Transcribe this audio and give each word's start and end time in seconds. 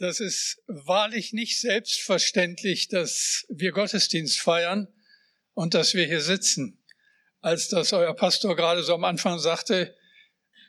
Das 0.00 0.18
ist 0.18 0.62
wahrlich 0.66 1.34
nicht 1.34 1.60
selbstverständlich, 1.60 2.88
dass 2.88 3.44
wir 3.50 3.70
Gottesdienst 3.70 4.40
feiern 4.40 4.88
und 5.52 5.74
dass 5.74 5.92
wir 5.92 6.06
hier 6.06 6.22
sitzen. 6.22 6.82
Als 7.40 7.68
das 7.68 7.92
euer 7.92 8.16
Pastor 8.16 8.56
gerade 8.56 8.82
so 8.82 8.94
am 8.94 9.04
Anfang 9.04 9.38
sagte, 9.38 9.94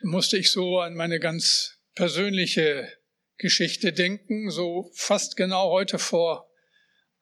musste 0.02 0.36
ich 0.36 0.50
so 0.50 0.80
an 0.80 0.94
meine 0.94 1.18
ganz 1.18 1.78
persönliche 1.94 2.92
Geschichte 3.38 3.94
denken. 3.94 4.50
So 4.50 4.90
fast 4.92 5.34
genau 5.36 5.70
heute 5.70 5.98
vor 5.98 6.50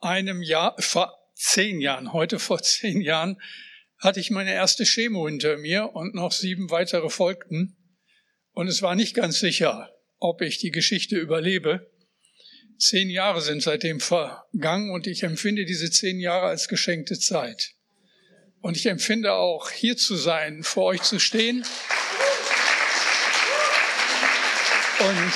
einem 0.01 0.43
Jahr, 0.43 0.75
vor 0.83 1.17
zehn 1.37 1.81
Jahren, 1.81 2.13
heute 2.13 2.41
vor 2.41 2.61
zehn 2.63 3.03
Jahren, 3.03 3.41
hatte 3.99 4.19
ich 4.19 4.33
meine 4.33 4.53
erste 4.53 4.85
Chemo 4.85 5.29
hinter 5.29 5.59
mir 5.59 5.95
und 5.95 6.17
noch 6.17 6.33
sieben 6.33 6.71
weitere 6.71 7.09
folgten. 7.09 7.77
Und 8.51 8.67
es 8.67 8.83
war 8.83 8.97
nicht 8.97 9.15
ganz 9.15 9.39
sicher, 9.39 9.95
ob 10.19 10.43
ich 10.43 10.59
die 10.59 10.73
Geschichte 10.73 11.17
überlebe. 11.17 11.89
Zehn 12.81 13.11
Jahre 13.11 13.43
sind 13.43 13.63
seitdem 13.63 14.01
vergangen 14.01 14.91
und 14.91 15.07
ich 15.07 15.23
empfinde 15.23 15.67
diese 15.67 15.91
zehn 15.91 16.19
Jahre 16.19 16.47
als 16.47 16.67
geschenkte 16.67 17.19
Zeit. 17.19 17.75
Und 18.63 18.75
ich 18.75 18.87
empfinde 18.87 19.35
auch 19.35 19.71
hier 19.71 19.99
zu 19.99 20.17
sein, 20.17 20.63
vor 20.63 20.87
euch 20.87 21.03
zu 21.03 21.19
stehen 21.19 21.63
und, 24.99 25.33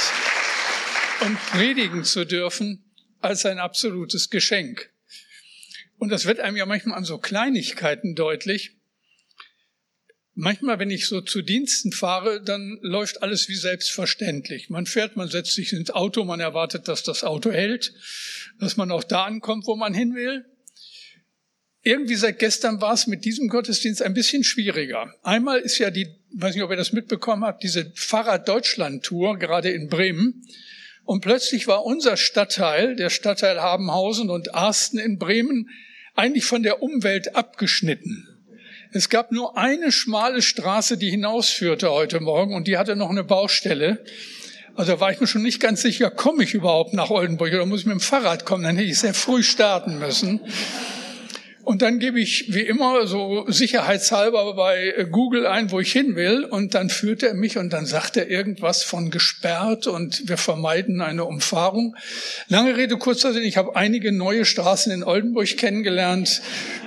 und 1.26 1.38
predigen 1.50 2.04
zu 2.04 2.24
dürfen 2.24 2.90
als 3.20 3.44
ein 3.44 3.58
absolutes 3.58 4.30
Geschenk. 4.30 4.90
Und 5.98 6.08
das 6.08 6.24
wird 6.24 6.40
einem 6.40 6.56
ja 6.56 6.64
manchmal 6.64 6.96
an 6.96 7.04
so 7.04 7.18
Kleinigkeiten 7.18 8.14
deutlich. 8.14 8.78
Manchmal, 10.36 10.80
wenn 10.80 10.90
ich 10.90 11.06
so 11.06 11.20
zu 11.20 11.42
Diensten 11.42 11.92
fahre, 11.92 12.42
dann 12.42 12.78
läuft 12.82 13.22
alles 13.22 13.48
wie 13.48 13.54
selbstverständlich. 13.54 14.68
Man 14.68 14.84
fährt, 14.86 15.16
man 15.16 15.28
setzt 15.28 15.52
sich 15.52 15.72
ins 15.72 15.90
Auto, 15.90 16.24
man 16.24 16.40
erwartet, 16.40 16.88
dass 16.88 17.04
das 17.04 17.22
Auto 17.22 17.52
hält, 17.52 17.92
dass 18.58 18.76
man 18.76 18.90
auch 18.90 19.04
da 19.04 19.24
ankommt, 19.24 19.66
wo 19.66 19.76
man 19.76 19.94
hin 19.94 20.14
will. 20.16 20.44
Irgendwie 21.82 22.16
seit 22.16 22.40
gestern 22.40 22.80
war 22.80 22.94
es 22.94 23.06
mit 23.06 23.24
diesem 23.24 23.48
Gottesdienst 23.48 24.02
ein 24.02 24.14
bisschen 24.14 24.42
schwieriger. 24.42 25.14
Einmal 25.22 25.60
ist 25.60 25.78
ja 25.78 25.90
die, 25.90 26.08
weiß 26.32 26.54
nicht, 26.54 26.64
ob 26.64 26.70
ihr 26.70 26.76
das 26.76 26.92
mitbekommen 26.92 27.44
habt, 27.44 27.62
diese 27.62 27.92
Fahrrad-Deutschland-Tour 27.94 29.38
gerade 29.38 29.70
in 29.70 29.88
Bremen. 29.88 30.42
Und 31.04 31.20
plötzlich 31.20 31.68
war 31.68 31.84
unser 31.84 32.16
Stadtteil, 32.16 32.96
der 32.96 33.10
Stadtteil 33.10 33.60
Habenhausen 33.60 34.30
und 34.30 34.54
Arsten 34.54 34.98
in 34.98 35.18
Bremen, 35.18 35.68
eigentlich 36.14 36.44
von 36.44 36.62
der 36.64 36.82
Umwelt 36.82 37.36
abgeschnitten. 37.36 38.33
Es 38.96 39.08
gab 39.08 39.32
nur 39.32 39.58
eine 39.58 39.90
schmale 39.90 40.40
Straße, 40.40 40.96
die 40.96 41.10
hinausführte 41.10 41.90
heute 41.90 42.20
Morgen 42.20 42.54
und 42.54 42.68
die 42.68 42.78
hatte 42.78 42.94
noch 42.94 43.10
eine 43.10 43.24
Baustelle. 43.24 44.04
Also 44.76 45.00
war 45.00 45.10
ich 45.10 45.18
mir 45.18 45.26
schon 45.26 45.42
nicht 45.42 45.58
ganz 45.58 45.82
sicher, 45.82 46.12
komme 46.12 46.44
ich 46.44 46.54
überhaupt 46.54 46.94
nach 46.94 47.10
Oldenburg 47.10 47.52
oder 47.52 47.66
muss 47.66 47.80
ich 47.80 47.86
mit 47.86 47.94
dem 47.94 48.00
Fahrrad 48.00 48.44
kommen? 48.44 48.62
Dann 48.62 48.76
hätte 48.76 48.88
ich 48.88 49.00
sehr 49.00 49.12
früh 49.12 49.42
starten 49.42 49.98
müssen. 49.98 50.38
Und 51.64 51.80
dann 51.80 51.98
gebe 51.98 52.20
ich 52.20 52.52
wie 52.52 52.60
immer 52.60 53.06
so 53.06 53.46
sicherheitshalber 53.48 54.54
bei 54.54 55.06
Google 55.10 55.46
ein, 55.46 55.70
wo 55.70 55.80
ich 55.80 55.92
hin 55.92 56.14
will. 56.14 56.44
Und 56.44 56.74
dann 56.74 56.90
führt 56.90 57.22
er 57.22 57.32
mich 57.34 57.56
und 57.56 57.72
dann 57.72 57.86
sagt 57.86 58.16
er 58.18 58.28
irgendwas 58.28 58.82
von 58.82 59.10
gesperrt 59.10 59.86
und 59.86 60.28
wir 60.28 60.36
vermeiden 60.36 61.00
eine 61.00 61.24
Umfahrung. 61.24 61.96
Lange 62.48 62.76
Rede, 62.76 62.98
kurzer 62.98 63.32
Sinn. 63.32 63.44
Ich 63.44 63.56
habe 63.56 63.76
einige 63.76 64.12
neue 64.12 64.44
Straßen 64.44 64.92
in 64.92 65.02
Oldenburg 65.04 65.56
kennengelernt, 65.56 66.42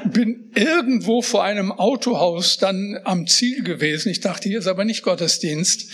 bin 0.05 0.51
irgendwo 0.53 1.21
vor 1.21 1.43
einem 1.43 1.71
Autohaus 1.71 2.57
dann 2.57 2.99
am 3.03 3.25
Ziel 3.25 3.63
gewesen. 3.63 4.09
Ich 4.09 4.19
dachte, 4.19 4.47
hier 4.47 4.59
ist 4.59 4.67
aber 4.67 4.85
nicht 4.85 5.01
Gottesdienst. 5.01 5.87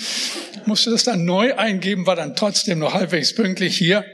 Musste 0.65 0.91
das 0.91 1.03
dann 1.03 1.23
neu 1.25 1.55
eingeben, 1.55 2.05
war 2.05 2.15
dann 2.15 2.35
trotzdem 2.35 2.79
noch 2.79 2.93
halbwegs 2.93 3.33
pünktlich 3.33 3.77
hier. 3.77 4.05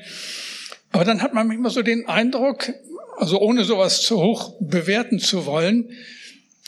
Aber 0.92 1.06
dann 1.06 1.22
hat 1.22 1.34
man 1.34 1.48
manchmal 1.48 1.72
so 1.72 1.82
den 1.82 2.08
Eindruck, 2.08 2.74
also 3.20 3.40
ohne 3.40 3.66
sowas 3.66 4.02
zu 4.02 4.22
hoch 4.22 4.56
bewerten 4.62 5.20
zu 5.20 5.46
wollen, 5.46 5.90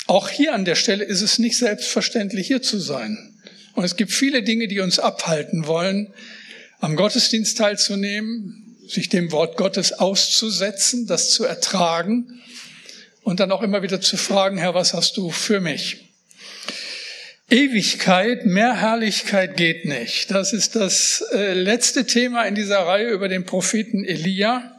auch 0.08 0.30
hier 0.30 0.54
an 0.54 0.66
der 0.66 0.76
Stelle 0.76 1.06
ist 1.06 1.22
es 1.22 1.40
nicht 1.40 1.58
selbstverständlich, 1.58 2.48
hier 2.48 2.62
zu 2.62 2.78
sein. 2.78 3.18
Und 3.74 3.86
es 3.86 3.96
gibt 3.96 4.12
viele 4.12 4.44
Dinge, 4.44 4.68
die 4.68 4.82
uns 4.82 5.00
abhalten 5.00 5.66
wollen, 5.66 6.14
am 6.82 6.98
Gottesdienst 6.98 7.58
teilzunehmen, 7.58 8.76
sich 8.86 9.08
dem 9.08 9.32
Wort 9.32 9.56
Gottes 9.56 9.94
auszusetzen, 9.94 11.08
das 11.08 11.30
zu 11.30 11.46
ertragen 11.46 12.42
und 13.24 13.40
dann 13.40 13.52
auch 13.52 13.62
immer 13.62 13.82
wieder 13.82 14.02
zu 14.02 14.18
fragen, 14.18 14.58
Herr, 14.58 14.74
was 14.74 14.94
hast 14.94 15.16
du 15.16 15.32
für 15.32 15.62
mich? 15.62 16.10
Ewigkeit, 17.50 18.46
mehr 18.46 18.82
Herrlichkeit 18.82 19.56
geht 19.56 19.86
nicht. 19.86 20.32
Das 20.32 20.52
ist 20.52 20.76
das 20.76 21.24
äh, 21.34 21.54
letzte 21.54 22.06
Thema 22.06 22.44
in 22.44 22.56
dieser 22.56 22.80
Reihe 22.80 23.10
über 23.10 23.30
den 23.30 23.46
Propheten 23.46 24.04
Elia. 24.04 24.71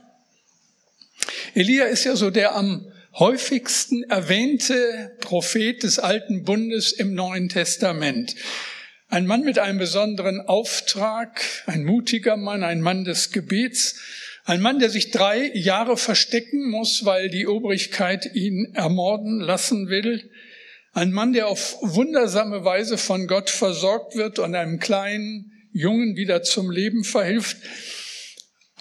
Elia 1.55 1.85
ist 1.85 2.05
ja 2.05 2.17
so 2.17 2.31
der 2.31 2.55
am 2.55 2.91
häufigsten 3.19 4.05
erwähnte 4.05 5.15
Prophet 5.21 5.83
des 5.83 5.99
alten 5.99 6.45
Bundes 6.45 6.93
im 6.93 7.15
Neuen 7.15 7.51
Testament. 7.51 8.35
Ein 9.09 9.27
Mann 9.27 9.43
mit 9.43 9.59
einem 9.59 9.79
besonderen 9.79 10.41
Auftrag, 10.41 11.43
ein 11.67 11.85
mutiger 11.85 12.39
Mann, 12.39 12.65
ein 12.65 12.81
Mann 12.81 13.05
des 13.05 13.33
Gebets, 13.33 14.01
ein 14.47 14.63
Mann, 14.63 14.79
der 14.79 14.89
sich 14.89 15.11
drei 15.11 15.51
Jahre 15.53 15.99
verstecken 15.99 16.71
muss, 16.71 17.05
weil 17.05 17.29
die 17.29 17.47
Obrigkeit 17.47 18.35
ihn 18.35 18.73
ermorden 18.75 19.39
lassen 19.39 19.91
will. 19.91 20.31
Ein 20.95 21.13
Mann, 21.13 21.35
der 21.35 21.49
auf 21.49 21.77
wundersame 21.83 22.65
Weise 22.65 22.97
von 22.97 23.27
Gott 23.27 23.51
versorgt 23.51 24.17
wird 24.17 24.39
und 24.39 24.55
einem 24.55 24.79
kleinen 24.79 25.53
Jungen 25.75 26.17
wieder 26.17 26.43
zum 26.43 26.71
Leben 26.71 27.05
verhilft. 27.05 27.59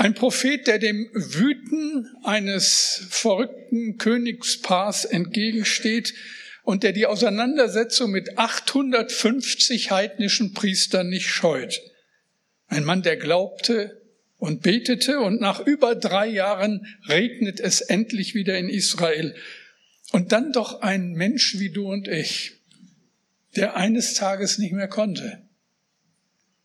Ein 0.02 0.16
Prophet, 0.16 0.66
der 0.66 0.80
dem 0.80 1.12
Wüten 1.14 2.08
eines 2.24 3.06
verrückten 3.12 4.00
Königspaars 4.00 5.06
entgegensteht 5.06 6.16
und 6.64 6.82
der 6.82 6.92
die 6.92 7.06
Auseinandersetzung 7.06 8.10
mit 8.10 8.36
850 8.36 9.92
heidnischen 9.92 10.56
Priestern 10.56 11.08
nicht 11.10 11.28
scheut. 11.28 11.84
Ein 12.66 12.84
Mann, 12.84 13.04
der 13.04 13.16
glaubte 13.16 14.02
und 14.38 14.64
betete 14.64 15.20
und 15.20 15.40
nach 15.40 15.60
über 15.60 15.94
drei 15.94 16.26
Jahren 16.26 16.88
regnet 17.08 17.60
es 17.60 17.82
endlich 17.82 18.34
wieder 18.34 18.58
in 18.58 18.70
Israel. 18.70 19.36
Und 20.12 20.32
dann 20.32 20.52
doch 20.52 20.82
ein 20.82 21.12
Mensch 21.12 21.60
wie 21.60 21.70
du 21.70 21.88
und 21.88 22.08
ich, 22.08 22.54
der 23.56 23.76
eines 23.76 24.16
Tages 24.16 24.58
nicht 24.58 24.74
mehr 24.74 24.88
konnte 24.88 25.44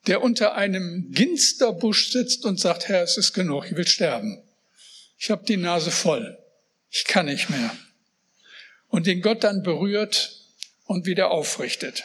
der 0.06 0.22
unter 0.22 0.54
einem 0.54 1.10
Ginsterbusch 1.10 2.10
sitzt 2.10 2.44
und 2.44 2.60
sagt, 2.60 2.88
Herr, 2.88 3.02
es 3.02 3.16
ist 3.16 3.32
genug, 3.32 3.66
ich 3.66 3.76
will 3.76 3.86
sterben. 3.86 4.42
Ich 5.18 5.30
habe 5.30 5.44
die 5.44 5.56
Nase 5.56 5.90
voll. 5.90 6.38
Ich 6.90 7.04
kann 7.04 7.26
nicht 7.26 7.50
mehr. 7.50 7.76
Und 8.88 9.06
den 9.06 9.20
Gott 9.20 9.44
dann 9.44 9.62
berührt 9.62 10.40
und 10.86 11.06
wieder 11.06 11.30
aufrichtet. 11.30 12.04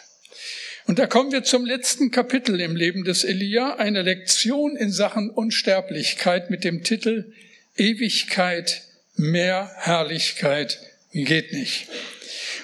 Und 0.88 0.98
da 1.00 1.06
kommen 1.06 1.32
wir 1.32 1.44
zum 1.44 1.66
letzten 1.66 2.12
Kapitel 2.12 2.60
im 2.60 2.76
Leben 2.76 3.04
des 3.04 3.24
Elia, 3.24 3.76
eine 3.76 4.02
Lektion 4.02 4.76
in 4.76 4.92
Sachen 4.92 5.30
Unsterblichkeit 5.30 6.50
mit 6.50 6.64
dem 6.64 6.84
Titel 6.84 7.34
Ewigkeit, 7.78 8.82
mehr 9.16 9.72
Herrlichkeit 9.78 10.80
geht 11.14 11.54
nicht. 11.54 11.88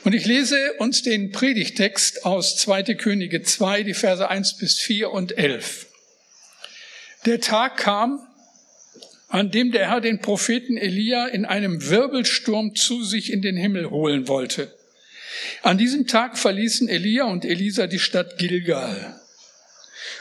Und 0.08 0.14
ich 0.14 0.26
lese 0.26 0.72
uns 0.78 1.02
den 1.02 1.34
Predigtext 1.34 2.24
aus 2.24 2.56
2. 2.56 2.96
Könige 2.96 3.42
2, 3.42 3.84
die 3.84 3.94
Verse 3.94 4.26
1 4.26 4.56
bis 4.56 4.80
4 4.80 5.12
und 5.12 5.38
11. 5.38 5.86
Der 7.26 7.42
Tag 7.42 7.76
kam, 7.76 8.26
an 9.28 9.52
dem 9.52 9.74
der 9.74 9.90
Herr 9.90 10.00
den 10.00 10.22
Propheten 10.22 10.78
Elia 10.78 11.28
in 11.28 11.44
einem 11.44 11.90
Wirbelsturm 11.90 12.74
zu 12.74 13.04
sich 13.04 13.34
in 13.34 13.42
den 13.42 13.58
Himmel 13.58 13.90
holen 13.90 14.30
wollte. 14.30 14.74
An 15.62 15.78
diesem 15.78 16.08
Tag 16.08 16.38
verließen 16.38 16.88
Elia 16.88 17.26
und 17.26 17.44
Elisa 17.44 17.88
die 17.88 18.00
Stadt 18.00 18.38
Gilgal. 18.38 19.20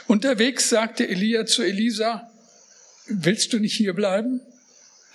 Unterwegs 0.05 0.67
sagte 0.67 1.07
Elia 1.07 1.45
zu 1.45 1.63
Elisa, 1.63 2.29
willst 3.05 3.53
du 3.53 3.59
nicht 3.59 3.77
hier 3.77 3.93
bleiben? 3.93 4.41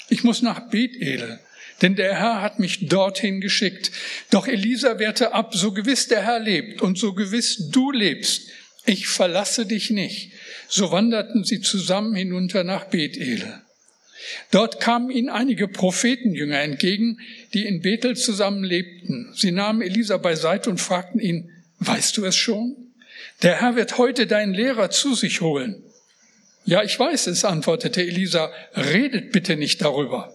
Ich 0.08 0.24
muss 0.24 0.40
nach 0.40 0.70
Bethel 0.70 1.40
denn 1.82 1.96
der 1.96 2.14
Herr 2.18 2.40
hat 2.40 2.58
mich 2.58 2.88
dorthin 2.88 3.40
geschickt. 3.40 3.90
Doch 4.30 4.46
Elisa 4.46 4.98
wehrte 4.98 5.34
ab, 5.34 5.54
so 5.54 5.72
gewiss 5.72 6.08
der 6.08 6.22
Herr 6.24 6.38
lebt 6.38 6.80
und 6.80 6.96
so 6.96 7.12
gewiss 7.12 7.68
du 7.70 7.90
lebst, 7.90 8.48
ich 8.84 9.06
verlasse 9.06 9.66
dich 9.66 9.90
nicht. 9.90 10.32
So 10.68 10.90
wanderten 10.90 11.44
sie 11.44 11.60
zusammen 11.60 12.14
hinunter 12.14 12.64
nach 12.64 12.86
Bethel. 12.86 13.60
Dort 14.50 14.80
kamen 14.80 15.10
ihnen 15.10 15.28
einige 15.28 15.68
Prophetenjünger 15.68 16.60
entgegen, 16.60 17.18
die 17.54 17.66
in 17.66 17.80
Bethel 17.82 18.16
zusammen 18.16 18.64
lebten. 18.64 19.32
Sie 19.34 19.50
nahmen 19.50 19.82
Elisa 19.82 20.16
beiseite 20.16 20.70
und 20.70 20.80
fragten 20.80 21.20
ihn, 21.20 21.50
weißt 21.80 22.16
du 22.16 22.24
es 22.24 22.36
schon? 22.36 22.76
Der 23.42 23.60
Herr 23.60 23.76
wird 23.76 23.98
heute 23.98 24.26
deinen 24.26 24.54
Lehrer 24.54 24.90
zu 24.90 25.14
sich 25.14 25.40
holen. 25.40 25.82
Ja, 26.64 26.82
ich 26.82 26.98
weiß 26.98 27.26
es, 27.26 27.44
antwortete 27.44 28.02
Elisa, 28.02 28.52
redet 28.76 29.32
bitte 29.32 29.56
nicht 29.56 29.82
darüber. 29.82 30.32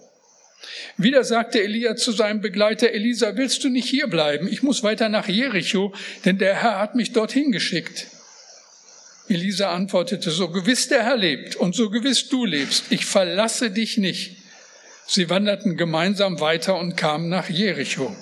Wieder 0.96 1.24
sagte 1.24 1.62
Elia 1.62 1.96
zu 1.96 2.12
seinem 2.12 2.40
Begleiter 2.40 2.90
Elisa, 2.90 3.36
willst 3.36 3.62
du 3.64 3.68
nicht 3.68 3.88
hier 3.88 4.08
bleiben? 4.08 4.48
Ich 4.48 4.62
muss 4.62 4.82
weiter 4.82 5.08
nach 5.08 5.28
Jericho, 5.28 5.92
denn 6.24 6.38
der 6.38 6.62
Herr 6.62 6.78
hat 6.78 6.94
mich 6.94 7.12
dorthin 7.12 7.52
geschickt. 7.52 8.06
Elisa 9.28 9.72
antwortete, 9.72 10.30
so 10.30 10.48
gewiss 10.48 10.88
der 10.88 11.04
Herr 11.04 11.16
lebt 11.16 11.56
und 11.56 11.74
so 11.74 11.90
gewiss 11.90 12.28
du 12.28 12.44
lebst, 12.44 12.84
ich 12.90 13.04
verlasse 13.04 13.70
dich 13.70 13.98
nicht. 13.98 14.36
Sie 15.06 15.30
wanderten 15.30 15.76
gemeinsam 15.76 16.40
weiter 16.40 16.78
und 16.78 16.96
kamen 16.96 17.28
nach 17.28 17.48
Jericho. 17.48 18.14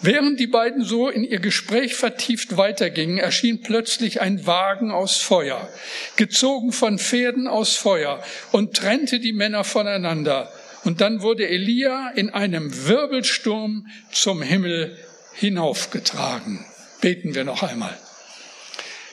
Während 0.00 0.38
die 0.38 0.46
beiden 0.46 0.84
so 0.84 1.08
in 1.08 1.24
ihr 1.24 1.40
Gespräch 1.40 1.96
vertieft 1.96 2.56
weitergingen, 2.56 3.18
erschien 3.18 3.62
plötzlich 3.62 4.20
ein 4.20 4.46
Wagen 4.46 4.92
aus 4.92 5.16
Feuer, 5.16 5.68
gezogen 6.14 6.70
von 6.72 6.98
Pferden 6.98 7.48
aus 7.48 7.76
Feuer, 7.76 8.22
und 8.52 8.76
trennte 8.76 9.18
die 9.18 9.32
Männer 9.32 9.64
voneinander. 9.64 10.52
Und 10.84 11.00
dann 11.00 11.22
wurde 11.22 11.48
Elia 11.48 12.10
in 12.10 12.30
einem 12.30 12.86
Wirbelsturm 12.86 13.86
zum 14.12 14.42
Himmel 14.42 14.96
hinaufgetragen. 15.34 16.64
Beten 17.00 17.34
wir 17.34 17.44
noch 17.44 17.62
einmal. 17.62 17.96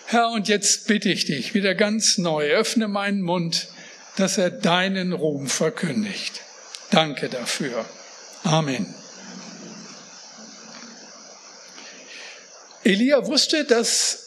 Herr, 0.07 0.29
und 0.29 0.47
jetzt 0.47 0.87
bitte 0.87 1.09
ich 1.09 1.25
dich 1.25 1.53
wieder 1.53 1.73
ganz 1.73 2.17
neu, 2.17 2.49
öffne 2.51 2.87
meinen 2.87 3.21
Mund, 3.21 3.67
dass 4.17 4.37
er 4.37 4.49
deinen 4.49 5.13
Ruhm 5.13 5.47
verkündigt. 5.47 6.41
Danke 6.91 7.27
dafür. 7.29 7.85
Amen. 8.43 8.93
Elia 12.83 13.25
wusste, 13.25 13.65
dass 13.65 14.25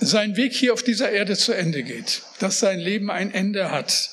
sein 0.00 0.36
Weg 0.36 0.52
hier 0.52 0.72
auf 0.72 0.82
dieser 0.82 1.10
Erde 1.10 1.36
zu 1.36 1.52
Ende 1.52 1.84
geht, 1.84 2.22
dass 2.40 2.58
sein 2.58 2.80
Leben 2.80 3.10
ein 3.10 3.32
Ende 3.32 3.70
hat. 3.70 4.10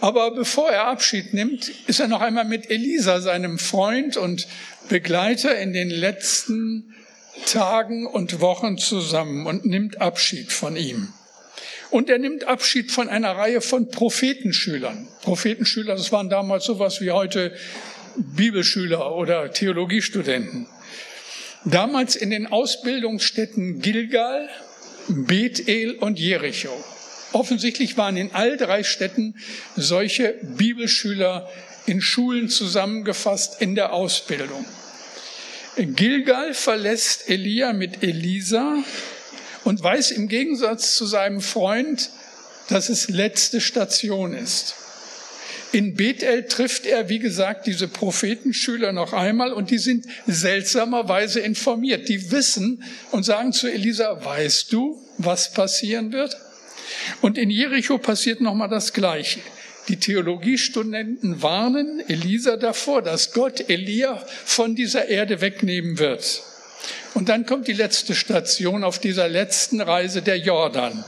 Aber 0.00 0.32
bevor 0.32 0.70
er 0.70 0.86
Abschied 0.86 1.34
nimmt, 1.34 1.70
ist 1.86 2.00
er 2.00 2.08
noch 2.08 2.20
einmal 2.20 2.44
mit 2.44 2.70
Elisa, 2.70 3.20
seinem 3.20 3.58
Freund 3.58 4.16
und 4.16 4.46
Begleiter, 4.88 5.58
in 5.58 5.72
den 5.72 5.90
letzten 5.90 6.94
Tagen 7.46 8.06
und 8.06 8.40
Wochen 8.40 8.78
zusammen 8.78 9.46
und 9.46 9.64
nimmt 9.64 10.00
Abschied 10.00 10.52
von 10.52 10.76
ihm. 10.76 11.12
Und 11.90 12.10
er 12.10 12.18
nimmt 12.18 12.44
Abschied 12.44 12.90
von 12.90 13.08
einer 13.08 13.32
Reihe 13.32 13.60
von 13.60 13.88
Prophetenschülern. 13.88 15.08
Prophetenschüler, 15.22 15.94
das 15.94 16.12
waren 16.12 16.28
damals 16.28 16.64
sowas 16.64 17.00
wie 17.00 17.12
heute 17.12 17.54
Bibelschüler 18.16 19.14
oder 19.14 19.52
Theologiestudenten. 19.52 20.66
Damals 21.64 22.16
in 22.16 22.30
den 22.30 22.46
Ausbildungsstätten 22.46 23.80
Gilgal, 23.80 24.48
Bethel 25.08 25.94
und 25.94 26.18
Jericho. 26.18 26.72
Offensichtlich 27.34 27.96
waren 27.96 28.16
in 28.16 28.30
all 28.32 28.56
drei 28.56 28.84
Städten 28.84 29.34
solche 29.74 30.36
Bibelschüler 30.42 31.50
in 31.84 32.00
Schulen 32.00 32.48
zusammengefasst 32.48 33.60
in 33.60 33.74
der 33.74 33.92
Ausbildung. 33.92 34.64
Gilgal 35.76 36.54
verlässt 36.54 37.28
Elia 37.28 37.72
mit 37.72 38.04
Elisa 38.04 38.76
und 39.64 39.82
weiß 39.82 40.12
im 40.12 40.28
Gegensatz 40.28 40.94
zu 40.94 41.06
seinem 41.06 41.40
Freund, 41.40 42.10
dass 42.68 42.88
es 42.88 43.08
letzte 43.08 43.60
Station 43.60 44.32
ist. 44.32 44.76
In 45.72 45.96
Bethel 45.96 46.46
trifft 46.46 46.86
er, 46.86 47.08
wie 47.08 47.18
gesagt, 47.18 47.66
diese 47.66 47.88
Prophetenschüler 47.88 48.92
noch 48.92 49.12
einmal 49.12 49.52
und 49.52 49.70
die 49.72 49.78
sind 49.78 50.06
seltsamerweise 50.28 51.40
informiert. 51.40 52.08
Die 52.08 52.30
wissen 52.30 52.84
und 53.10 53.24
sagen 53.24 53.52
zu 53.52 53.66
Elisa, 53.66 54.24
weißt 54.24 54.72
du, 54.72 55.02
was 55.18 55.52
passieren 55.52 56.12
wird? 56.12 56.36
Und 57.20 57.38
in 57.38 57.50
Jericho 57.50 57.98
passiert 57.98 58.40
nochmal 58.40 58.68
das 58.68 58.92
Gleiche. 58.92 59.40
Die 59.88 59.98
Theologiestudenten 59.98 61.42
warnen 61.42 62.02
Elisa 62.08 62.56
davor, 62.56 63.02
dass 63.02 63.32
Gott 63.32 63.68
Elia 63.68 64.22
von 64.44 64.74
dieser 64.74 65.08
Erde 65.08 65.40
wegnehmen 65.40 65.98
wird. 65.98 66.42
Und 67.12 67.28
dann 67.28 67.46
kommt 67.46 67.68
die 67.68 67.74
letzte 67.74 68.14
Station 68.14 68.82
auf 68.82 68.98
dieser 68.98 69.28
letzten 69.28 69.80
Reise, 69.80 70.22
der 70.22 70.38
Jordan. 70.38 71.04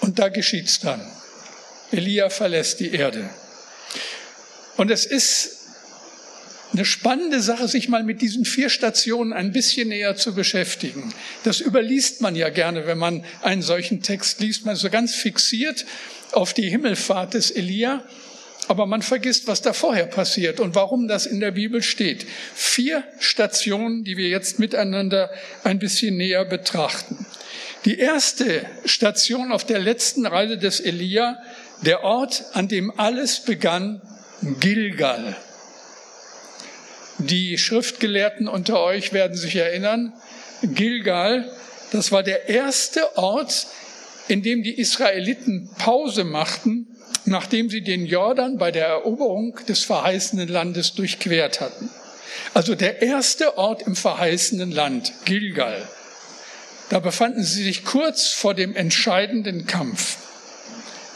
Und 0.00 0.18
da 0.18 0.28
geschieht's 0.28 0.80
dann. 0.80 1.00
Elia 1.90 2.30
verlässt 2.30 2.80
die 2.80 2.94
Erde. 2.94 3.28
Und 4.76 4.90
es 4.90 5.06
ist 5.06 5.55
eine 6.72 6.84
spannende 6.84 7.40
Sache, 7.40 7.68
sich 7.68 7.88
mal 7.88 8.02
mit 8.02 8.20
diesen 8.20 8.44
vier 8.44 8.68
Stationen 8.70 9.32
ein 9.32 9.52
bisschen 9.52 9.88
näher 9.88 10.16
zu 10.16 10.34
beschäftigen. 10.34 11.12
Das 11.44 11.60
überliest 11.60 12.20
man 12.20 12.34
ja 12.36 12.48
gerne, 12.48 12.86
wenn 12.86 12.98
man 12.98 13.24
einen 13.42 13.62
solchen 13.62 14.02
Text 14.02 14.40
liest. 14.40 14.66
Man 14.66 14.74
ist 14.74 14.82
so 14.82 14.90
ganz 14.90 15.14
fixiert 15.14 15.86
auf 16.32 16.54
die 16.54 16.68
Himmelfahrt 16.68 17.34
des 17.34 17.50
Elia, 17.50 18.04
aber 18.68 18.86
man 18.86 19.02
vergisst, 19.02 19.46
was 19.46 19.62
da 19.62 19.72
vorher 19.72 20.06
passiert 20.06 20.60
und 20.60 20.74
warum 20.74 21.08
das 21.08 21.26
in 21.26 21.40
der 21.40 21.52
Bibel 21.52 21.82
steht. 21.82 22.26
Vier 22.54 23.04
Stationen, 23.20 24.04
die 24.04 24.16
wir 24.16 24.28
jetzt 24.28 24.58
miteinander 24.58 25.30
ein 25.62 25.78
bisschen 25.78 26.16
näher 26.16 26.44
betrachten. 26.44 27.26
Die 27.84 27.98
erste 27.98 28.66
Station 28.84 29.52
auf 29.52 29.64
der 29.64 29.78
letzten 29.78 30.26
Reise 30.26 30.58
des 30.58 30.80
Elia, 30.80 31.38
der 31.82 32.02
Ort, 32.02 32.44
an 32.54 32.66
dem 32.66 32.98
alles 32.98 33.40
begann, 33.40 34.02
Gilgal. 34.60 35.36
Die 37.18 37.56
Schriftgelehrten 37.56 38.48
unter 38.48 38.80
euch 38.80 39.12
werden 39.12 39.36
sich 39.36 39.56
erinnern, 39.56 40.12
Gilgal, 40.62 41.50
das 41.92 42.12
war 42.12 42.22
der 42.22 42.48
erste 42.48 43.16
Ort, 43.16 43.66
in 44.28 44.42
dem 44.42 44.62
die 44.62 44.78
Israeliten 44.78 45.70
Pause 45.78 46.24
machten, 46.24 46.86
nachdem 47.24 47.70
sie 47.70 47.82
den 47.82 48.06
Jordan 48.06 48.58
bei 48.58 48.70
der 48.70 48.86
Eroberung 48.86 49.58
des 49.68 49.84
verheißenen 49.84 50.48
Landes 50.48 50.94
durchquert 50.94 51.60
hatten. 51.60 51.88
Also 52.54 52.74
der 52.74 53.02
erste 53.02 53.56
Ort 53.56 53.82
im 53.82 53.96
verheißenen 53.96 54.70
Land, 54.70 55.12
Gilgal. 55.24 55.88
Da 56.88 57.00
befanden 57.00 57.42
sie 57.42 57.64
sich 57.64 57.84
kurz 57.84 58.28
vor 58.28 58.54
dem 58.54 58.76
entscheidenden 58.76 59.66
Kampf. 59.66 60.18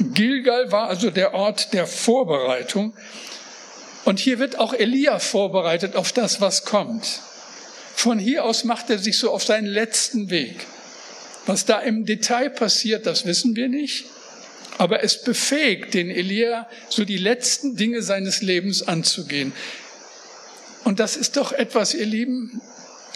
Gilgal 0.00 0.72
war 0.72 0.88
also 0.88 1.10
der 1.10 1.34
Ort 1.34 1.72
der 1.72 1.86
Vorbereitung. 1.86 2.94
Und 4.04 4.18
hier 4.18 4.38
wird 4.38 4.58
auch 4.58 4.72
Elia 4.72 5.18
vorbereitet 5.18 5.96
auf 5.96 6.12
das, 6.12 6.40
was 6.40 6.64
kommt. 6.64 7.20
Von 7.94 8.18
hier 8.18 8.44
aus 8.44 8.64
macht 8.64 8.88
er 8.90 8.98
sich 8.98 9.18
so 9.18 9.30
auf 9.30 9.44
seinen 9.44 9.66
letzten 9.66 10.30
Weg. 10.30 10.66
Was 11.46 11.66
da 11.66 11.80
im 11.80 12.06
Detail 12.06 12.50
passiert, 12.50 13.06
das 13.06 13.26
wissen 13.26 13.56
wir 13.56 13.68
nicht. 13.68 14.06
Aber 14.78 15.04
es 15.04 15.22
befähigt 15.22 15.92
den 15.92 16.10
Elia, 16.10 16.68
so 16.88 17.04
die 17.04 17.18
letzten 17.18 17.76
Dinge 17.76 18.02
seines 18.02 18.40
Lebens 18.40 18.86
anzugehen. 18.86 19.52
Und 20.84 21.00
das 21.00 21.16
ist 21.16 21.36
doch 21.36 21.52
etwas, 21.52 21.92
ihr 21.92 22.06
Lieben, 22.06 22.62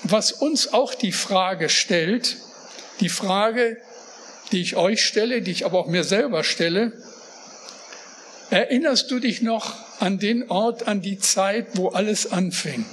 was 0.02 0.32
uns 0.32 0.72
auch 0.72 0.94
die 0.94 1.12
Frage 1.12 1.70
stellt, 1.70 2.36
die 3.00 3.08
Frage, 3.08 3.78
die 4.52 4.60
ich 4.60 4.76
euch 4.76 5.02
stelle, 5.02 5.40
die 5.40 5.50
ich 5.50 5.64
aber 5.64 5.78
auch 5.78 5.86
mir 5.86 6.04
selber 6.04 6.44
stelle. 6.44 6.92
Erinnerst 8.50 9.10
du 9.10 9.18
dich 9.18 9.40
noch 9.40 9.83
an 9.98 10.18
den 10.18 10.50
Ort, 10.50 10.88
an 10.88 11.00
die 11.00 11.18
Zeit, 11.18 11.76
wo 11.76 11.88
alles 11.88 12.30
anfing? 12.30 12.84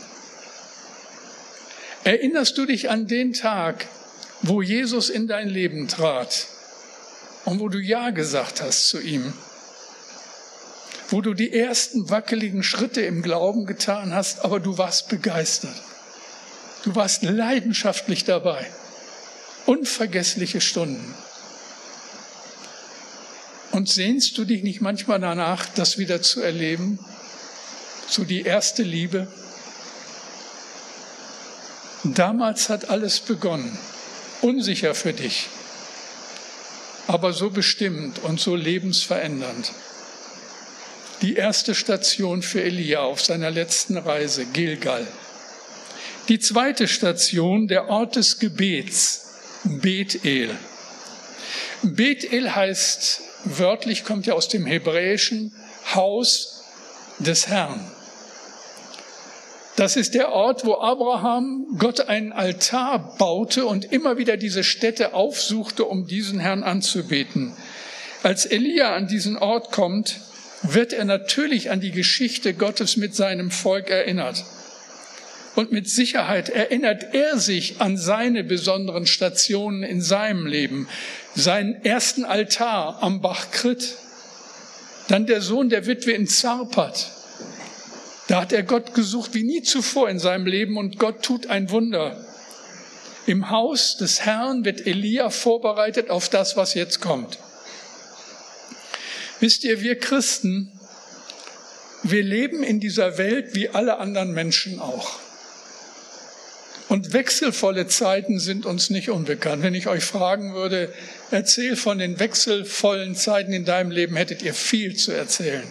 Erinnerst 2.04 2.58
du 2.58 2.66
dich 2.66 2.90
an 2.90 3.08
den 3.08 3.34
Tag, 3.34 3.88
wo 4.42 4.62
Jesus 4.62 5.10
in 5.10 5.28
dein 5.28 5.48
Leben 5.48 5.88
trat 5.88 6.48
und 7.46 7.60
wo 7.60 7.70
du 7.70 7.80
Ja 7.80 8.10
gesagt 8.10 8.62
hast 8.62 8.90
zu 8.90 9.00
ihm? 9.00 9.34
Wo 11.10 11.22
du 11.22 11.34
die 11.34 11.54
ersten 11.54 12.10
wackeligen 12.10 12.64
Schritte 12.64 13.02
im 13.02 13.22
Glauben 13.22 13.66
getan 13.66 14.14
hast, 14.16 14.44
aber 14.44 14.60
du 14.60 14.78
warst 14.78 15.10
begeistert. 15.10 15.76
Du 16.84 16.96
warst 16.96 17.22
leidenschaftlich 17.22 18.24
dabei. 18.24 18.66
Unvergessliche 19.66 20.62
Stunden. 20.62 21.14
Und 23.82 23.90
sehnst 23.90 24.38
du 24.38 24.46
dich 24.46 24.62
nicht 24.62 24.80
manchmal 24.80 25.20
danach, 25.20 25.66
das 25.74 25.98
wieder 25.98 26.22
zu 26.22 26.40
erleben? 26.40 27.00
So 28.08 28.24
die 28.24 28.44
erste 28.44 28.84
Liebe? 28.84 29.26
Damals 32.04 32.70
hat 32.70 32.92
alles 32.92 33.22
begonnen, 33.22 33.76
unsicher 34.44 34.94
für 34.94 35.14
dich, 35.14 35.48
aber 37.08 37.34
so 37.34 37.50
bestimmt 37.50 38.20
und 38.20 38.40
so 38.40 38.56
lebensverändernd. 38.56 39.72
Die 41.24 41.34
erste 41.34 41.74
Station 41.74 42.44
für 42.44 42.62
Elia 42.62 43.00
auf 43.00 43.20
seiner 43.20 43.50
letzten 43.50 43.98
Reise, 43.98 44.46
Gilgal. 44.46 45.08
Die 46.28 46.38
zweite 46.38 46.88
Station, 46.88 47.68
der 47.68 47.90
Ort 47.90 48.16
des 48.16 48.38
Gebets, 48.38 49.24
Bethel. 49.64 50.56
Bethel 51.82 52.54
heißt 52.54 53.24
wörtlich 53.44 54.04
kommt 54.04 54.26
ja 54.26 54.34
aus 54.34 54.48
dem 54.48 54.66
hebräischen 54.66 55.54
Haus 55.94 56.64
des 57.20 57.48
Herrn. 57.48 57.80
Das 59.76 59.96
ist 59.96 60.14
der 60.14 60.32
Ort, 60.32 60.66
wo 60.66 60.76
Abraham 60.76 61.66
Gott 61.78 62.02
einen 62.02 62.34
Altar 62.34 63.16
baute 63.18 63.66
und 63.66 63.92
immer 63.92 64.18
wieder 64.18 64.38
diese 64.38 64.64
Stätte 64.64 65.14
aufsuchte, 65.14 65.86
um 65.86 66.06
diesen 66.06 66.40
Herrn 66.40 66.64
anzubeten. 66.64 67.54
Als 68.22 68.46
Elia 68.46 68.96
an 68.96 69.08
diesen 69.08 69.38
Ort 69.38 69.72
kommt, 69.72 70.20
wird 70.62 70.94
er 70.94 71.06
natürlich 71.06 71.72
an 71.72 71.80
die 71.80 71.92
Geschichte 71.92 72.54
Gottes 72.54 72.98
mit 72.98 73.16
seinem 73.16 73.50
Volk 73.50 73.90
erinnert. 73.90 74.44
Und 75.56 75.72
mit 75.72 75.90
Sicherheit 75.90 76.50
erinnert 76.50 77.14
er 77.14 77.38
sich 77.40 77.82
an 77.82 77.98
seine 77.98 78.44
besonderen 78.44 79.06
Stationen 79.06 79.84
in 79.84 80.02
seinem 80.02 80.46
Leben. 80.46 80.88
Seinen 81.36 81.84
ersten 81.86 82.26
Altar 82.26 83.02
am 83.02 83.22
Bach 83.22 83.52
Krit. 83.52 83.96
Dann 85.08 85.26
der 85.26 85.42
Sohn 85.42 85.70
der 85.70 85.86
Witwe 85.86 86.12
in 86.12 86.28
Zarpat. 86.28 87.12
Da 88.28 88.42
hat 88.42 88.54
er 88.54 88.64
Gott 88.64 88.94
gesucht 88.94 89.34
wie 89.34 89.44
nie 89.44 89.62
zuvor 89.62 90.10
in 90.10 90.20
seinem 90.20 90.46
Leben 90.46 90.78
und 90.78 91.00
Gott 91.00 91.22
tut 91.22 91.48
ein 91.48 91.70
Wunder. 91.70 92.24
Im 93.26 93.50
Haus 93.50 93.98
des 93.98 94.22
Herrn 94.22 94.66
wird 94.66 94.88
Elia 94.88 95.30
vorbereitet 95.30 96.10
auf 96.10 96.30
das, 96.30 96.58
was 96.58 96.74
jetzt 96.74 97.02
kommt. 97.02 97.38
Wisst 99.40 99.64
ihr, 99.64 99.82
wir 99.82 100.00
Christen, 100.00 100.72
wir 102.04 102.24
leben 102.24 102.64
in 102.64 102.80
dieser 102.80 103.18
Welt 103.18 103.54
wie 103.54 103.70
alle 103.70 103.98
anderen 103.98 104.34
Menschen 104.34 104.80
auch. 104.80 105.20
Und 106.92 107.14
wechselvolle 107.14 107.88
Zeiten 107.88 108.38
sind 108.38 108.66
uns 108.66 108.90
nicht 108.90 109.10
unbekannt. 109.10 109.64
Wenn 109.64 109.76
ich 109.76 109.88
euch 109.88 110.04
fragen 110.04 110.54
würde, 110.54 110.92
erzähl 111.32 111.78
von 111.78 112.00
den 112.00 112.20
wechselvollen 112.20 113.16
Zeiten 113.16 113.54
in 113.54 113.64
deinem 113.64 113.92
Leben, 113.92 114.18
hättet 114.18 114.42
ihr 114.42 114.54
viel 114.54 114.98
zu 114.98 115.14
erzählen. 115.14 115.64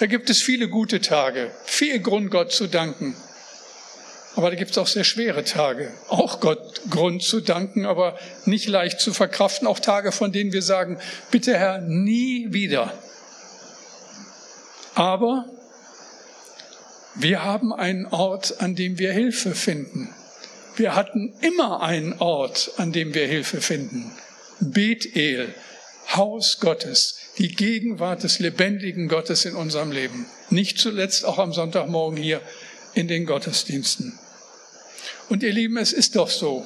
Da 0.00 0.06
gibt 0.06 0.28
es 0.28 0.42
viele 0.42 0.68
gute 0.68 1.00
Tage, 1.00 1.52
viel 1.64 2.00
Grund, 2.00 2.32
Gott 2.32 2.50
zu 2.50 2.66
danken. 2.66 3.14
Aber 4.34 4.50
da 4.50 4.56
gibt 4.56 4.72
es 4.72 4.78
auch 4.78 4.88
sehr 4.88 5.04
schwere 5.04 5.44
Tage, 5.44 5.92
auch 6.08 6.40
Gott 6.40 6.80
Grund 6.90 7.22
zu 7.22 7.40
danken, 7.40 7.86
aber 7.86 8.18
nicht 8.44 8.66
leicht 8.66 8.98
zu 8.98 9.14
verkraften. 9.14 9.68
Auch 9.68 9.78
Tage, 9.78 10.10
von 10.10 10.32
denen 10.32 10.52
wir 10.52 10.62
sagen, 10.62 10.98
bitte 11.30 11.56
Herr, 11.56 11.80
nie 11.80 12.52
wieder. 12.52 12.92
Aber 14.96 15.44
wir 17.20 17.42
haben 17.42 17.72
einen 17.72 18.06
Ort, 18.06 18.60
an 18.60 18.76
dem 18.76 18.98
wir 18.98 19.12
Hilfe 19.12 19.54
finden. 19.54 20.14
Wir 20.76 20.94
hatten 20.94 21.34
immer 21.40 21.82
einen 21.82 22.12
Ort, 22.20 22.70
an 22.76 22.92
dem 22.92 23.12
wir 23.12 23.26
Hilfe 23.26 23.60
finden. 23.60 24.12
Bethel, 24.60 25.52
Haus 26.14 26.60
Gottes, 26.60 27.18
die 27.38 27.48
Gegenwart 27.48 28.22
des 28.22 28.38
lebendigen 28.38 29.08
Gottes 29.08 29.44
in 29.44 29.56
unserem 29.56 29.90
Leben. 29.90 30.26
Nicht 30.50 30.78
zuletzt 30.78 31.24
auch 31.24 31.38
am 31.38 31.52
Sonntagmorgen 31.52 32.16
hier 32.16 32.40
in 32.94 33.08
den 33.08 33.26
Gottesdiensten. 33.26 34.16
Und 35.28 35.42
ihr 35.42 35.52
Lieben, 35.52 35.76
es 35.76 35.92
ist 35.92 36.14
doch 36.14 36.30
so. 36.30 36.64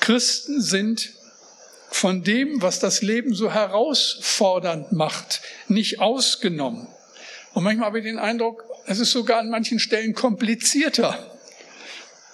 Christen 0.00 0.62
sind 0.62 1.10
von 1.90 2.22
dem, 2.22 2.62
was 2.62 2.78
das 2.78 3.02
Leben 3.02 3.34
so 3.34 3.52
herausfordernd 3.52 4.92
macht, 4.92 5.42
nicht 5.68 6.00
ausgenommen. 6.00 6.88
Und 7.52 7.64
manchmal 7.64 7.86
habe 7.86 7.98
ich 7.98 8.04
den 8.04 8.18
Eindruck, 8.18 8.64
es 8.86 8.98
ist 8.98 9.10
sogar 9.10 9.40
an 9.40 9.50
manchen 9.50 9.78
Stellen 9.78 10.14
komplizierter, 10.14 11.36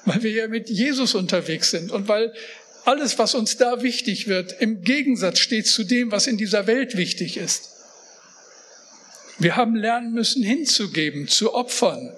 weil 0.05 0.23
wir 0.23 0.31
ja 0.31 0.49
mit 0.49 0.69
Jesus 0.69 1.15
unterwegs 1.15 1.71
sind 1.71 1.91
und 1.91 2.09
weil 2.09 2.33
alles, 2.85 3.19
was 3.19 3.35
uns 3.35 3.57
da 3.57 3.83
wichtig 3.83 4.27
wird, 4.27 4.61
im 4.61 4.83
Gegensatz 4.83 5.39
steht 5.39 5.67
zu 5.67 5.85
dem, 5.85 6.11
was 6.11 6.27
in 6.27 6.37
dieser 6.37 6.67
Welt 6.67 6.97
wichtig 6.97 7.37
ist. 7.37 7.71
Wir 9.39 9.57
haben 9.57 9.75
lernen 9.75 10.13
müssen, 10.13 10.43
hinzugeben, 10.43 11.29
zu 11.29 11.55
opfern, 11.55 12.13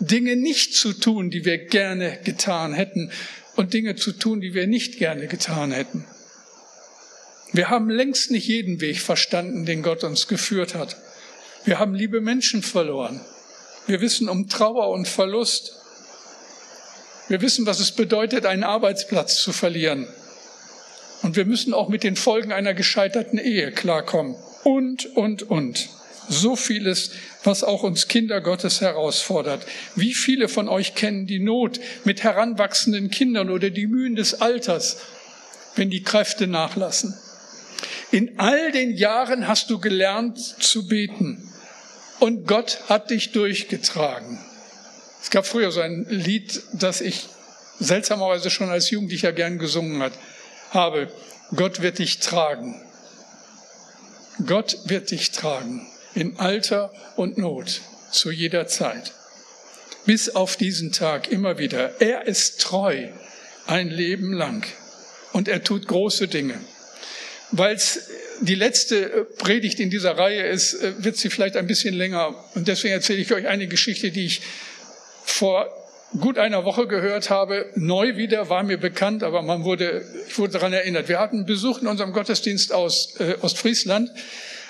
Dinge 0.00 0.36
nicht 0.36 0.74
zu 0.74 0.92
tun, 0.92 1.30
die 1.30 1.44
wir 1.44 1.58
gerne 1.58 2.18
getan 2.24 2.74
hätten 2.74 3.10
und 3.56 3.72
Dinge 3.72 3.96
zu 3.96 4.12
tun, 4.12 4.40
die 4.40 4.54
wir 4.54 4.66
nicht 4.66 4.98
gerne 4.98 5.26
getan 5.26 5.72
hätten. 5.72 6.04
Wir 7.52 7.70
haben 7.70 7.88
längst 7.88 8.30
nicht 8.30 8.46
jeden 8.46 8.80
Weg 8.80 9.00
verstanden, 9.00 9.64
den 9.64 9.82
Gott 9.82 10.04
uns 10.04 10.28
geführt 10.28 10.74
hat. 10.74 10.96
Wir 11.64 11.78
haben 11.78 11.94
liebe 11.94 12.20
Menschen 12.20 12.62
verloren. 12.62 13.20
Wir 13.86 14.00
wissen 14.00 14.28
um 14.28 14.48
Trauer 14.48 14.90
und 14.90 15.06
Verlust. 15.06 15.76
Wir 17.28 17.40
wissen, 17.40 17.66
was 17.66 17.78
es 17.78 17.92
bedeutet, 17.92 18.44
einen 18.44 18.64
Arbeitsplatz 18.64 19.40
zu 19.40 19.52
verlieren. 19.52 20.08
Und 21.22 21.36
wir 21.36 21.44
müssen 21.44 21.72
auch 21.72 21.88
mit 21.88 22.02
den 22.02 22.16
Folgen 22.16 22.52
einer 22.52 22.74
gescheiterten 22.74 23.38
Ehe 23.38 23.70
klarkommen. 23.70 24.36
Und, 24.64 25.06
und, 25.16 25.44
und. 25.44 25.88
So 26.28 26.56
vieles, 26.56 27.12
was 27.44 27.62
auch 27.62 27.84
uns 27.84 28.08
Kinder 28.08 28.40
Gottes 28.40 28.80
herausfordert. 28.80 29.64
Wie 29.94 30.14
viele 30.14 30.48
von 30.48 30.68
euch 30.68 30.96
kennen 30.96 31.28
die 31.28 31.38
Not 31.38 31.78
mit 32.04 32.24
heranwachsenden 32.24 33.10
Kindern 33.10 33.50
oder 33.50 33.70
die 33.70 33.86
Mühen 33.86 34.16
des 34.16 34.40
Alters, 34.40 34.98
wenn 35.76 35.90
die 35.90 36.02
Kräfte 36.02 36.48
nachlassen? 36.48 37.16
In 38.10 38.40
all 38.40 38.72
den 38.72 38.96
Jahren 38.96 39.46
hast 39.46 39.70
du 39.70 39.78
gelernt 39.78 40.38
zu 40.38 40.88
beten 40.88 41.52
und 42.20 42.46
Gott 42.46 42.80
hat 42.88 43.10
dich 43.10 43.32
durchgetragen. 43.32 44.38
Es 45.22 45.30
gab 45.30 45.46
früher 45.46 45.70
so 45.70 45.80
ein 45.80 46.06
Lied, 46.08 46.62
das 46.72 47.00
ich 47.00 47.28
seltsamerweise 47.80 48.50
schon 48.50 48.70
als 48.70 48.90
Jugendlicher 48.90 49.32
gern 49.32 49.58
gesungen 49.58 50.10
habe. 50.70 51.12
Gott 51.54 51.82
wird 51.82 51.98
dich 51.98 52.20
tragen. 52.20 52.80
Gott 54.44 54.78
wird 54.84 55.10
dich 55.10 55.30
tragen 55.32 55.86
in 56.14 56.38
Alter 56.38 56.92
und 57.16 57.38
Not, 57.38 57.80
zu 58.10 58.30
jeder 58.30 58.66
Zeit. 58.66 59.12
Bis 60.04 60.34
auf 60.34 60.56
diesen 60.56 60.92
Tag 60.92 61.30
immer 61.30 61.58
wieder. 61.58 62.00
Er 62.00 62.26
ist 62.26 62.60
treu 62.60 63.08
ein 63.66 63.88
Leben 63.88 64.32
lang 64.32 64.66
und 65.32 65.48
er 65.48 65.62
tut 65.64 65.88
große 65.88 66.28
Dinge. 66.28 66.58
Weil 67.50 67.74
es 67.74 68.08
die 68.40 68.54
letzte 68.54 69.26
Predigt 69.38 69.80
in 69.80 69.90
dieser 69.90 70.18
Reihe 70.18 70.46
ist, 70.46 70.74
äh, 70.74 70.92
wird 70.98 71.16
sie 71.16 71.30
vielleicht 71.30 71.56
ein 71.56 71.66
bisschen 71.66 71.94
länger. 71.94 72.34
Und 72.54 72.68
deswegen 72.68 72.94
erzähle 72.94 73.20
ich 73.20 73.32
euch 73.32 73.46
eine 73.46 73.66
Geschichte, 73.66 74.10
die 74.10 74.26
ich 74.26 74.40
vor 75.24 75.68
gut 76.20 76.38
einer 76.38 76.64
Woche 76.64 76.86
gehört 76.86 77.30
habe. 77.30 77.66
Neu 77.74 78.16
wieder, 78.16 78.48
war 78.48 78.62
mir 78.62 78.78
bekannt, 78.78 79.22
aber 79.22 79.42
man 79.42 79.64
wurde, 79.64 80.04
ich 80.28 80.38
wurde 80.38 80.54
daran 80.54 80.72
erinnert. 80.72 81.08
Wir 81.08 81.18
hatten 81.18 81.46
Besuch 81.46 81.80
in 81.82 81.88
unserem 81.88 82.12
Gottesdienst 82.12 82.72
aus 82.72 83.16
äh, 83.18 83.34
Ostfriesland 83.40 84.10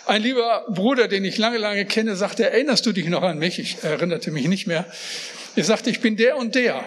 ein 0.06 0.22
lieber 0.22 0.64
Bruder, 0.68 1.08
den 1.08 1.24
ich 1.24 1.36
lange, 1.36 1.58
lange 1.58 1.84
kenne, 1.84 2.14
sagte, 2.14 2.48
erinnerst 2.48 2.86
du 2.86 2.92
dich 2.92 3.06
noch 3.08 3.22
an 3.22 3.38
mich? 3.38 3.58
Ich 3.58 3.82
erinnerte 3.82 4.30
mich 4.30 4.46
nicht 4.46 4.66
mehr. 4.66 4.86
Er 5.56 5.64
sagte, 5.64 5.90
ich 5.90 6.00
bin 6.00 6.16
der 6.16 6.36
und 6.36 6.54
der. 6.54 6.84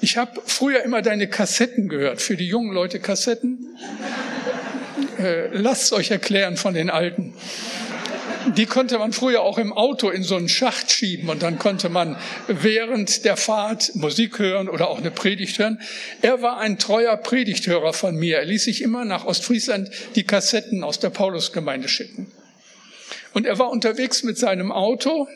Ich 0.00 0.16
habe 0.16 0.40
früher 0.46 0.82
immer 0.82 1.02
deine 1.02 1.28
Kassetten 1.28 1.88
gehört. 1.88 2.22
Für 2.22 2.36
die 2.36 2.46
jungen 2.46 2.72
Leute 2.72 2.98
Kassetten. 2.98 3.76
Äh, 5.18 5.48
lasst 5.52 5.92
euch 5.92 6.10
erklären 6.10 6.56
von 6.56 6.74
den 6.74 6.90
Alten. 6.90 7.34
Die 8.56 8.66
konnte 8.66 8.98
man 8.98 9.12
früher 9.12 9.42
auch 9.42 9.58
im 9.58 9.72
Auto 9.72 10.10
in 10.10 10.24
so 10.24 10.34
einen 10.36 10.48
Schacht 10.48 10.90
schieben 10.90 11.28
und 11.28 11.42
dann 11.42 11.58
konnte 11.58 11.88
man 11.88 12.16
während 12.48 13.24
der 13.24 13.36
Fahrt 13.36 13.94
Musik 13.94 14.38
hören 14.38 14.68
oder 14.68 14.88
auch 14.88 14.98
eine 14.98 15.12
Predigt 15.12 15.58
hören. 15.58 15.80
Er 16.22 16.42
war 16.42 16.58
ein 16.58 16.78
treuer 16.78 17.16
Predigthörer 17.16 17.92
von 17.92 18.16
mir. 18.16 18.38
Er 18.38 18.44
ließ 18.44 18.64
sich 18.64 18.82
immer 18.82 19.04
nach 19.04 19.26
Ostfriesland 19.26 19.90
die 20.16 20.24
Kassetten 20.24 20.82
aus 20.82 20.98
der 20.98 21.10
Paulusgemeinde 21.10 21.88
schicken. 21.88 22.32
Und 23.32 23.46
er 23.46 23.58
war 23.58 23.70
unterwegs 23.70 24.24
mit 24.24 24.38
seinem 24.38 24.72
Auto. 24.72 25.28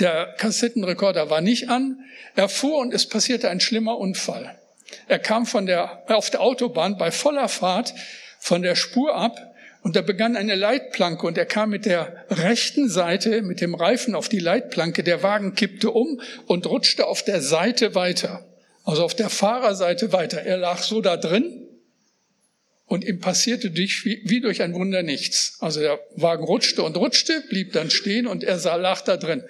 Der 0.00 0.34
Kassettenrekorder 0.38 1.30
war 1.30 1.40
nicht 1.40 1.68
an. 1.68 2.00
Er 2.34 2.48
fuhr 2.48 2.78
und 2.78 2.92
es 2.92 3.08
passierte 3.08 3.48
ein 3.48 3.60
schlimmer 3.60 3.98
Unfall. 3.98 4.56
Er 5.06 5.18
kam 5.18 5.46
von 5.46 5.66
der, 5.66 6.02
auf 6.08 6.30
der 6.30 6.40
Autobahn 6.40 6.98
bei 6.98 7.10
voller 7.10 7.48
Fahrt 7.48 7.94
von 8.42 8.62
der 8.62 8.74
Spur 8.74 9.14
ab 9.14 9.54
und 9.82 9.94
da 9.94 10.02
begann 10.02 10.36
eine 10.36 10.56
Leitplanke 10.56 11.24
und 11.28 11.38
er 11.38 11.46
kam 11.46 11.70
mit 11.70 11.86
der 11.86 12.26
rechten 12.28 12.88
Seite, 12.88 13.40
mit 13.42 13.60
dem 13.60 13.76
Reifen 13.76 14.16
auf 14.16 14.28
die 14.28 14.40
Leitplanke. 14.40 15.04
Der 15.04 15.22
Wagen 15.22 15.54
kippte 15.54 15.92
um 15.92 16.20
und 16.46 16.66
rutschte 16.66 17.06
auf 17.06 17.22
der 17.22 17.40
Seite 17.40 17.94
weiter. 17.94 18.44
Also 18.82 19.04
auf 19.04 19.14
der 19.14 19.30
Fahrerseite 19.30 20.12
weiter. 20.12 20.42
Er 20.42 20.56
lag 20.56 20.82
so 20.82 21.00
da 21.00 21.16
drin 21.16 21.68
und 22.86 23.04
ihm 23.04 23.20
passierte 23.20 23.70
durch, 23.70 24.04
wie, 24.04 24.40
durch 24.40 24.60
ein 24.60 24.74
Wunder 24.74 25.04
nichts. 25.04 25.58
Also 25.60 25.78
der 25.78 26.00
Wagen 26.16 26.42
rutschte 26.42 26.82
und 26.82 26.96
rutschte, 26.96 27.44
blieb 27.48 27.72
dann 27.72 27.90
stehen 27.90 28.26
und 28.26 28.42
er 28.42 28.58
sah, 28.58 28.74
lag 28.74 29.02
da 29.02 29.16
drin. 29.16 29.44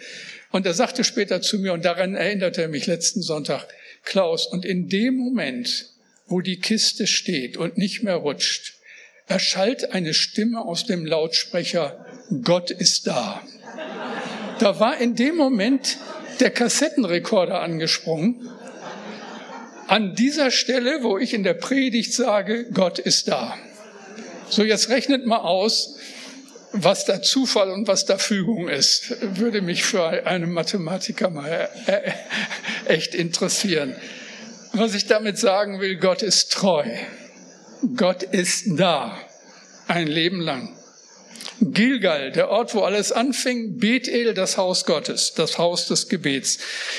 Und 0.50 0.66
er 0.66 0.74
sagte 0.74 1.02
später 1.02 1.40
zu 1.40 1.58
mir, 1.58 1.72
und 1.72 1.86
daran 1.86 2.14
erinnerte 2.14 2.60
er 2.60 2.68
mich 2.68 2.86
letzten 2.86 3.22
Sonntag, 3.22 3.68
Klaus, 4.04 4.46
und 4.46 4.66
in 4.66 4.90
dem 4.90 5.14
Moment, 5.14 5.92
wo 6.26 6.42
die 6.42 6.60
Kiste 6.60 7.06
steht 7.06 7.56
und 7.56 7.78
nicht 7.78 8.02
mehr 8.02 8.16
rutscht, 8.16 8.81
erschallt 9.26 9.92
eine 9.92 10.14
Stimme 10.14 10.60
aus 10.60 10.84
dem 10.86 11.06
Lautsprecher, 11.06 12.04
Gott 12.42 12.70
ist 12.70 13.06
da. 13.06 13.42
Da 14.58 14.78
war 14.80 14.98
in 14.98 15.16
dem 15.16 15.36
Moment 15.36 15.98
der 16.40 16.50
Kassettenrekorder 16.50 17.60
angesprungen 17.60 18.48
an 19.88 20.14
dieser 20.14 20.50
Stelle, 20.50 21.02
wo 21.02 21.18
ich 21.18 21.34
in 21.34 21.42
der 21.42 21.54
Predigt 21.54 22.14
sage, 22.14 22.70
Gott 22.72 22.98
ist 22.98 23.28
da. 23.28 23.58
So, 24.48 24.62
jetzt 24.62 24.88
rechnet 24.88 25.26
mal 25.26 25.38
aus, 25.38 25.96
was 26.72 27.04
da 27.04 27.20
Zufall 27.20 27.70
und 27.70 27.88
was 27.88 28.06
da 28.06 28.16
Fügung 28.18 28.68
ist. 28.68 29.16
Würde 29.38 29.60
mich 29.60 29.84
für 29.84 30.26
einen 30.26 30.52
Mathematiker 30.52 31.28
mal 31.30 31.68
äh, 31.86 32.12
echt 32.86 33.14
interessieren. 33.14 33.94
Was 34.72 34.94
ich 34.94 35.06
damit 35.06 35.38
sagen 35.38 35.80
will, 35.80 35.96
Gott 35.96 36.22
ist 36.22 36.52
treu. 36.52 36.84
Gott 37.96 38.22
ist 38.22 38.78
da. 38.78 39.18
Ein 39.88 40.06
Leben 40.06 40.40
lang. 40.40 40.76
Gilgal, 41.60 42.32
der 42.32 42.48
Ort, 42.48 42.74
wo 42.74 42.80
alles 42.80 43.12
anfing, 43.12 43.78
Bethel, 43.78 44.34
das 44.34 44.56
Haus 44.56 44.84
Gottes, 44.84 45.34
das 45.34 45.58
Haus 45.58 45.86
des 45.86 46.08
Gebets. 46.08 46.58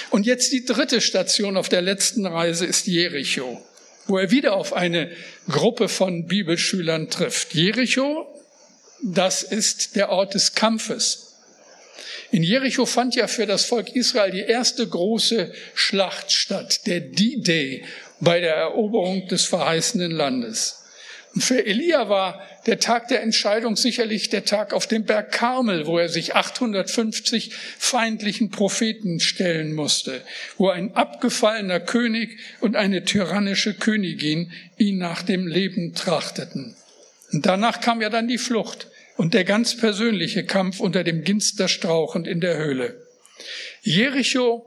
Und 0.10 0.26
jetzt 0.26 0.52
die 0.52 0.66
dritte 0.66 1.02
Station 1.02 1.58
auf 1.58 1.70
der 1.70 1.82
letzten 1.82 2.26
Reise 2.26 2.66
ist 2.66 2.88
Jericho, 2.88 3.62
wo 4.08 4.18
er 4.18 4.32
wieder 4.32 4.54
auf 4.54 4.74
eine 4.74 5.12
Gruppe 5.50 5.90
von 5.90 6.28
Bibelschülern 6.28 7.10
trifft. 7.10 7.54
Jericho, 7.54 8.28
das 9.02 9.44
ist 9.44 9.96
der 9.96 10.10
Ort 10.10 10.34
des 10.34 10.54
Kampfes. 10.54 11.34
In 12.32 12.42
Jericho 12.42 12.86
fand 12.86 13.16
ja 13.16 13.28
für 13.28 13.46
das 13.46 13.66
Volk 13.66 13.96
Israel 13.96 14.32
die 14.32 14.40
erste 14.40 14.88
große 14.88 15.54
Schlacht 15.76 16.32
statt, 16.32 16.88
der 16.88 17.02
D-Day 17.02 17.84
bei 18.24 18.40
der 18.40 18.56
Eroberung 18.56 19.28
des 19.28 19.46
verheißenen 19.46 20.12
Landes. 20.12 20.80
Und 21.36 21.42
für 21.42 21.66
Elia 21.66 22.10
war 22.10 22.42
der 22.68 22.80
Tag 22.80 23.08
der 23.08 23.24
Entscheidung 23.24 23.76
sicherlich 23.76 24.30
der 24.30 24.46
Tag 24.46 24.72
auf 24.72 24.86
dem 24.86 25.04
Berg 25.04 25.32
Karmel, 25.32 25.88
wo 25.88 25.98
er 25.98 26.08
sich 26.08 26.36
850 26.36 27.52
feindlichen 27.80 28.52
Propheten 28.52 29.20
stellen 29.20 29.74
musste, 29.74 30.22
wo 30.58 30.70
ein 30.70 30.96
abgefallener 30.96 31.80
König 31.80 32.38
und 32.62 32.76
eine 32.76 33.04
tyrannische 33.04 33.74
Königin 33.74 34.52
ihn 34.78 35.00
nach 35.00 35.24
dem 35.24 35.48
Leben 35.48 35.96
trachteten. 35.96 36.76
Und 37.32 37.48
danach 37.48 37.82
kam 37.82 38.00
ja 38.00 38.10
dann 38.10 38.28
die 38.28 38.38
Flucht 38.38 38.88
und 39.18 39.34
der 39.34 39.44
ganz 39.44 39.76
persönliche 39.76 40.46
Kampf 40.46 40.80
unter 40.80 41.04
dem 41.04 41.24
Ginsterstrauch 41.24 42.14
und 42.14 42.28
in 42.28 42.42
der 42.42 42.58
Höhle. 42.58 43.08
Jericho, 43.82 44.66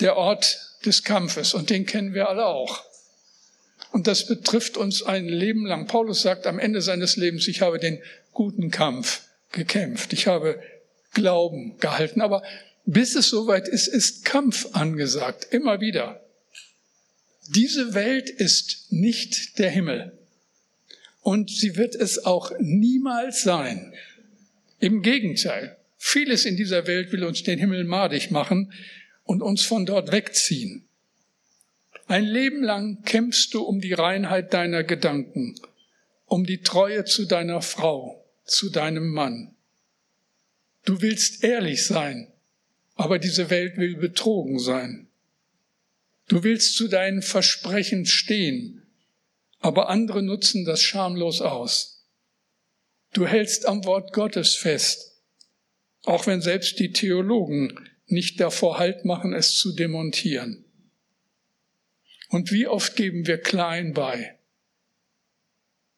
der 0.00 0.16
Ort 0.16 0.71
des 0.82 1.04
Kampfes, 1.04 1.54
und 1.54 1.70
den 1.70 1.86
kennen 1.86 2.14
wir 2.14 2.28
alle 2.28 2.46
auch. 2.46 2.84
Und 3.90 4.06
das 4.06 4.26
betrifft 4.26 4.76
uns 4.76 5.02
ein 5.02 5.28
Leben 5.28 5.66
lang. 5.66 5.86
Paulus 5.86 6.22
sagt 6.22 6.46
am 6.46 6.58
Ende 6.58 6.80
seines 6.80 7.16
Lebens, 7.16 7.46
ich 7.48 7.60
habe 7.60 7.78
den 7.78 8.00
guten 8.32 8.70
Kampf 8.70 9.22
gekämpft, 9.52 10.12
ich 10.12 10.26
habe 10.26 10.60
Glauben 11.12 11.76
gehalten, 11.78 12.22
aber 12.22 12.42
bis 12.86 13.14
es 13.14 13.28
soweit 13.28 13.68
ist, 13.68 13.86
ist 13.86 14.24
Kampf 14.24 14.68
angesagt, 14.72 15.46
immer 15.50 15.80
wieder. 15.80 16.24
Diese 17.48 17.94
Welt 17.94 18.30
ist 18.30 18.90
nicht 18.90 19.58
der 19.58 19.70
Himmel. 19.70 20.18
Und 21.20 21.50
sie 21.50 21.76
wird 21.76 21.94
es 21.94 22.24
auch 22.24 22.52
niemals 22.58 23.42
sein. 23.42 23.92
Im 24.80 25.02
Gegenteil, 25.02 25.76
vieles 25.98 26.44
in 26.44 26.56
dieser 26.56 26.86
Welt 26.86 27.12
will 27.12 27.24
uns 27.24 27.42
den 27.44 27.58
Himmel 27.58 27.84
madig 27.84 28.30
machen 28.30 28.72
und 29.24 29.42
uns 29.42 29.64
von 29.64 29.86
dort 29.86 30.12
wegziehen. 30.12 30.88
Ein 32.06 32.24
Leben 32.24 32.62
lang 32.62 33.02
kämpfst 33.04 33.54
du 33.54 33.62
um 33.62 33.80
die 33.80 33.92
Reinheit 33.92 34.52
deiner 34.52 34.84
Gedanken, 34.84 35.54
um 36.26 36.44
die 36.44 36.62
Treue 36.62 37.04
zu 37.04 37.26
deiner 37.26 37.62
Frau, 37.62 38.24
zu 38.44 38.70
deinem 38.70 39.08
Mann. 39.08 39.54
Du 40.84 41.00
willst 41.00 41.44
ehrlich 41.44 41.86
sein, 41.86 42.32
aber 42.96 43.18
diese 43.18 43.50
Welt 43.50 43.76
will 43.76 43.96
betrogen 43.96 44.58
sein. 44.58 45.08
Du 46.28 46.44
willst 46.44 46.76
zu 46.76 46.88
deinen 46.88 47.22
Versprechen 47.22 48.06
stehen, 48.06 48.82
aber 49.60 49.88
andere 49.88 50.22
nutzen 50.22 50.64
das 50.64 50.82
schamlos 50.82 51.40
aus. 51.40 52.04
Du 53.12 53.26
hältst 53.26 53.66
am 53.66 53.84
Wort 53.84 54.12
Gottes 54.12 54.54
fest, 54.54 55.22
auch 56.04 56.26
wenn 56.26 56.40
selbst 56.40 56.78
die 56.78 56.92
Theologen 56.92 57.78
nicht 58.12 58.40
davor 58.40 58.78
Halt 58.78 59.04
machen, 59.04 59.32
es 59.32 59.56
zu 59.56 59.74
demontieren. 59.74 60.64
Und 62.28 62.52
wie 62.52 62.66
oft 62.66 62.96
geben 62.96 63.26
wir 63.26 63.38
klein 63.38 63.92
bei, 63.92 64.38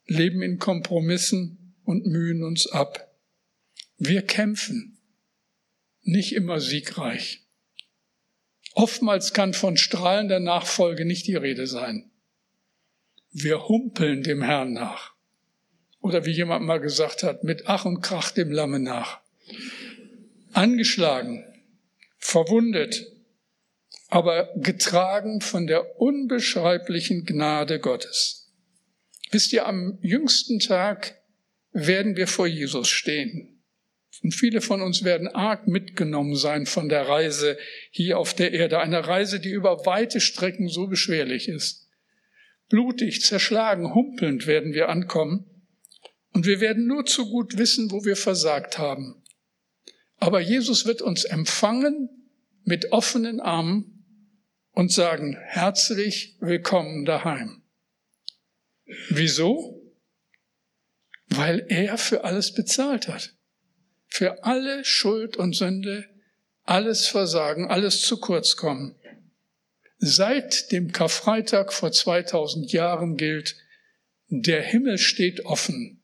leben 0.07 0.41
in 0.41 0.59
Kompromissen 0.59 1.75
und 1.83 2.05
mühen 2.05 2.43
uns 2.43 2.67
ab. 2.67 3.15
Wir 3.97 4.21
kämpfen, 4.21 4.97
nicht 6.01 6.33
immer 6.33 6.59
siegreich. 6.59 7.41
Oftmals 8.73 9.33
kann 9.33 9.53
von 9.53 9.77
strahlender 9.77 10.41
Nachfolge 10.41 11.05
nicht 11.05 11.27
die 11.27 11.35
Rede 11.35 11.67
sein. 11.67 12.11
Wir 13.31 13.67
humpeln 13.67 14.21
dem 14.23 14.41
Herrn 14.41 14.73
nach. 14.73 15.13
Oder 16.01 16.25
wie 16.25 16.31
jemand 16.31 16.65
mal 16.65 16.79
gesagt 16.79 17.23
hat, 17.23 17.43
mit 17.43 17.63
Ach 17.67 17.85
und 17.85 18.01
Krach 18.01 18.31
dem 18.31 18.51
Lamme 18.51 18.79
nach. 18.79 19.21
Angeschlagen, 20.51 21.43
verwundet, 22.25 23.05
aber 24.07 24.49
getragen 24.55 25.41
von 25.41 25.67
der 25.67 26.01
unbeschreiblichen 26.01 27.23
Gnade 27.23 27.79
Gottes. 27.79 28.51
Wisst 29.31 29.53
ihr, 29.53 29.67
am 29.67 29.99
jüngsten 30.01 30.59
Tag 30.59 31.21
werden 31.71 32.15
wir 32.15 32.27
vor 32.27 32.47
Jesus 32.47 32.89
stehen. 32.89 33.61
Und 34.23 34.33
viele 34.33 34.61
von 34.61 34.81
uns 34.81 35.03
werden 35.03 35.27
arg 35.27 35.67
mitgenommen 35.67 36.35
sein 36.35 36.65
von 36.65 36.89
der 36.89 37.07
Reise 37.07 37.57
hier 37.91 38.17
auf 38.17 38.33
der 38.33 38.53
Erde. 38.53 38.79
Eine 38.79 39.05
Reise, 39.05 39.39
die 39.39 39.51
über 39.51 39.85
weite 39.85 40.19
Strecken 40.19 40.67
so 40.67 40.87
beschwerlich 40.87 41.47
ist. 41.47 41.89
Blutig, 42.69 43.21
zerschlagen, 43.21 43.93
humpelnd 43.93 44.47
werden 44.47 44.73
wir 44.73 44.89
ankommen 44.89 45.45
und 46.33 46.47
wir 46.47 46.59
werden 46.59 46.87
nur 46.87 47.05
zu 47.05 47.29
gut 47.29 47.57
wissen, 47.57 47.91
wo 47.91 48.03
wir 48.03 48.15
versagt 48.15 48.79
haben. 48.79 49.21
Aber 50.25 50.39
Jesus 50.39 50.87
wird 50.87 51.03
uns 51.03 51.23
empfangen 51.23 52.09
mit 52.63 52.91
offenen 52.91 53.39
Armen 53.39 54.03
und 54.71 54.91
sagen, 54.91 55.37
herzlich 55.39 56.35
willkommen 56.39 57.05
daheim. 57.05 57.61
Wieso? 59.11 59.83
Weil 61.27 61.63
er 61.69 61.99
für 61.99 62.23
alles 62.23 62.55
bezahlt 62.55 63.07
hat. 63.07 63.35
Für 64.07 64.43
alle 64.43 64.83
Schuld 64.83 65.37
und 65.37 65.55
Sünde, 65.55 66.09
alles 66.63 67.05
Versagen, 67.05 67.69
alles 67.69 68.01
zu 68.01 68.19
kurz 68.19 68.55
kommen. 68.55 68.95
Seit 69.99 70.71
dem 70.71 70.91
Karfreitag 70.91 71.71
vor 71.71 71.91
2000 71.91 72.71
Jahren 72.71 73.15
gilt, 73.15 73.57
der 74.29 74.63
Himmel 74.63 74.97
steht 74.97 75.45
offen. 75.45 76.01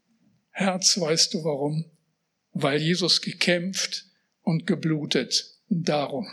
Herz, 0.52 1.00
weißt 1.00 1.34
du 1.34 1.44
warum? 1.44 1.90
Weil 2.52 2.80
Jesus 2.80 3.22
gekämpft 3.22 4.10
und 4.52 4.68
geblutet. 4.68 5.56
Darum. 5.70 6.28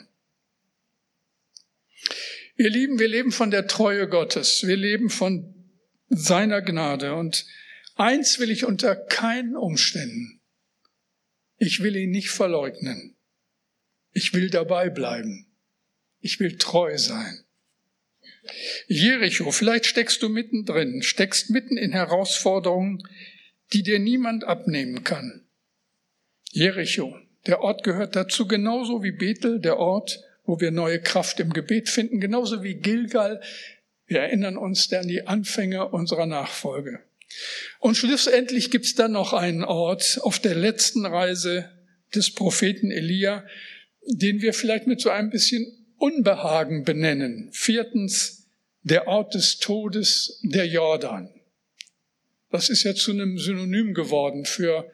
Ihr 2.56 2.70
Lieben, 2.70 2.98
wir 2.98 3.08
leben 3.08 3.32
von 3.32 3.50
der 3.50 3.68
Treue 3.68 4.08
Gottes. 4.08 4.66
Wir 4.66 4.76
leben 4.76 5.10
von 5.10 5.54
seiner 6.08 6.60
Gnade. 6.60 7.14
Und 7.14 7.46
eins 7.94 8.40
will 8.40 8.50
ich 8.50 8.64
unter 8.64 8.96
keinen 8.96 9.56
Umständen. 9.56 10.40
Ich 11.56 11.82
will 11.82 11.96
ihn 11.96 12.10
nicht 12.10 12.30
verleugnen. 12.30 13.16
Ich 14.12 14.34
will 14.34 14.50
dabei 14.50 14.90
bleiben. 14.90 15.46
Ich 16.20 16.40
will 16.40 16.58
treu 16.58 16.98
sein. 16.98 17.44
Jericho, 18.88 19.50
vielleicht 19.52 19.86
steckst 19.86 20.22
du 20.22 20.28
mittendrin, 20.28 21.02
steckst 21.02 21.50
mitten 21.50 21.76
in 21.76 21.92
Herausforderungen, 21.92 23.06
die 23.72 23.82
dir 23.82 23.98
niemand 23.98 24.44
abnehmen 24.44 25.04
kann. 25.04 25.46
Jericho, 26.50 27.16
der 27.46 27.60
Ort 27.60 27.82
gehört 27.82 28.16
dazu 28.16 28.46
genauso 28.46 29.02
wie 29.02 29.12
Bethel, 29.12 29.60
der 29.60 29.78
Ort, 29.78 30.20
wo 30.44 30.60
wir 30.60 30.70
neue 30.70 31.00
Kraft 31.00 31.40
im 31.40 31.52
Gebet 31.52 31.88
finden, 31.88 32.20
genauso 32.20 32.62
wie 32.62 32.74
Gilgal. 32.74 33.40
Wir 34.06 34.20
erinnern 34.20 34.56
uns 34.56 34.92
an 34.92 35.08
die 35.08 35.26
Anfänge 35.26 35.88
unserer 35.88 36.26
Nachfolge. 36.26 37.00
Und 37.78 37.96
schlussendlich 37.96 38.70
gibt's 38.70 38.94
dann 38.94 39.12
noch 39.12 39.34
einen 39.34 39.64
Ort 39.64 40.18
auf 40.22 40.38
der 40.38 40.54
letzten 40.54 41.04
Reise 41.04 41.70
des 42.14 42.32
Propheten 42.32 42.90
Elia, 42.90 43.46
den 44.06 44.40
wir 44.40 44.54
vielleicht 44.54 44.86
mit 44.86 45.00
so 45.00 45.10
ein 45.10 45.30
bisschen 45.30 45.66
Unbehagen 45.98 46.84
benennen. 46.84 47.50
Viertens, 47.52 48.48
der 48.82 49.06
Ort 49.06 49.34
des 49.34 49.58
Todes, 49.58 50.40
der 50.42 50.66
Jordan. 50.66 51.28
Das 52.50 52.70
ist 52.70 52.84
ja 52.84 52.94
zu 52.94 53.10
einem 53.10 53.36
Synonym 53.36 53.92
geworden 53.92 54.46
für, 54.46 54.90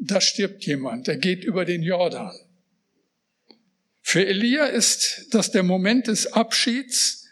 da 0.00 0.20
stirbt 0.20 0.64
jemand, 0.64 1.08
er 1.08 1.16
geht 1.16 1.44
über 1.44 1.64
den 1.64 1.82
Jordan. 1.82 2.34
Für 4.00 4.26
Elia 4.26 4.64
ist 4.66 5.28
das 5.32 5.52
der 5.52 5.62
Moment 5.62 6.06
des 6.06 6.32
Abschieds 6.32 7.28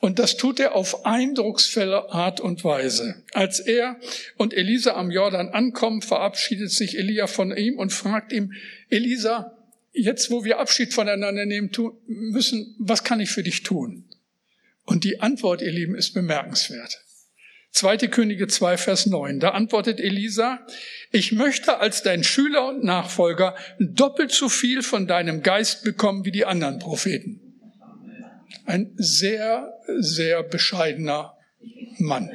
und 0.00 0.18
das 0.18 0.36
tut 0.36 0.58
er 0.58 0.74
auf 0.74 1.06
eindrucksvolle 1.06 2.10
Art 2.10 2.40
und 2.40 2.64
Weise. 2.64 3.22
Als 3.32 3.60
er 3.60 4.00
und 4.36 4.52
Elisa 4.52 4.94
am 4.94 5.12
Jordan 5.12 5.50
ankommen, 5.50 6.02
verabschiedet 6.02 6.72
sich 6.72 6.98
Elia 6.98 7.28
von 7.28 7.56
ihm 7.56 7.78
und 7.78 7.92
fragt 7.92 8.32
ihm, 8.32 8.52
Elisa, 8.88 9.56
jetzt 9.92 10.30
wo 10.30 10.44
wir 10.44 10.58
Abschied 10.58 10.92
voneinander 10.92 11.46
nehmen 11.46 11.70
müssen, 12.06 12.74
was 12.78 13.04
kann 13.04 13.20
ich 13.20 13.30
für 13.30 13.44
dich 13.44 13.62
tun? 13.62 14.08
Und 14.84 15.04
die 15.04 15.20
Antwort, 15.20 15.62
ihr 15.62 15.70
Lieben, 15.70 15.94
ist 15.94 16.14
bemerkenswert. 16.14 17.04
Zweite 17.72 18.10
Könige 18.10 18.48
2, 18.48 18.76
Vers 18.76 19.06
9. 19.06 19.40
Da 19.40 19.50
antwortet 19.50 19.98
Elisa, 19.98 20.60
ich 21.10 21.32
möchte 21.32 21.78
als 21.78 22.02
dein 22.02 22.22
Schüler 22.22 22.68
und 22.68 22.84
Nachfolger 22.84 23.56
doppelt 23.80 24.30
so 24.30 24.50
viel 24.50 24.82
von 24.82 25.06
deinem 25.06 25.42
Geist 25.42 25.82
bekommen 25.82 26.26
wie 26.26 26.32
die 26.32 26.44
anderen 26.44 26.78
Propheten. 26.78 27.40
Ein 28.66 28.92
sehr, 28.96 29.72
sehr 29.98 30.42
bescheidener 30.42 31.34
Mann. 31.96 32.30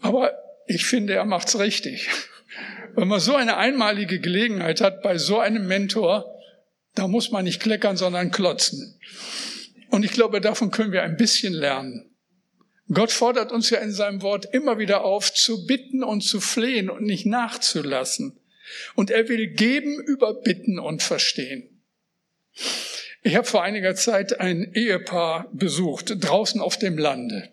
Aber 0.00 0.32
ich 0.66 0.86
finde, 0.86 1.12
er 1.12 1.26
macht's 1.26 1.58
richtig. 1.58 2.08
Wenn 2.94 3.08
man 3.08 3.20
so 3.20 3.36
eine 3.36 3.58
einmalige 3.58 4.20
Gelegenheit 4.20 4.80
hat 4.80 5.02
bei 5.02 5.18
so 5.18 5.38
einem 5.38 5.66
Mentor, 5.66 6.34
da 6.94 7.08
muss 7.08 7.30
man 7.30 7.44
nicht 7.44 7.60
kleckern, 7.60 7.98
sondern 7.98 8.30
klotzen. 8.30 8.98
Und 9.90 10.04
ich 10.04 10.12
glaube, 10.12 10.40
davon 10.40 10.70
können 10.70 10.92
wir 10.92 11.02
ein 11.02 11.16
bisschen 11.16 11.52
lernen. 11.52 12.09
Gott 12.92 13.12
fordert 13.12 13.52
uns 13.52 13.70
ja 13.70 13.78
in 13.78 13.92
seinem 13.92 14.22
Wort 14.22 14.52
immer 14.52 14.78
wieder 14.78 15.04
auf, 15.04 15.32
zu 15.32 15.66
bitten 15.66 16.02
und 16.02 16.22
zu 16.22 16.40
flehen 16.40 16.90
und 16.90 17.02
nicht 17.02 17.24
nachzulassen. 17.24 18.38
Und 18.94 19.10
er 19.10 19.28
will 19.28 19.48
geben 19.48 20.00
über 20.00 20.34
Bitten 20.34 20.78
und 20.78 21.02
Verstehen. 21.02 21.82
Ich 23.22 23.36
habe 23.36 23.46
vor 23.46 23.62
einiger 23.62 23.94
Zeit 23.94 24.40
ein 24.40 24.72
Ehepaar 24.74 25.48
besucht, 25.52 26.14
draußen 26.18 26.60
auf 26.60 26.78
dem 26.78 26.98
Lande. 26.98 27.50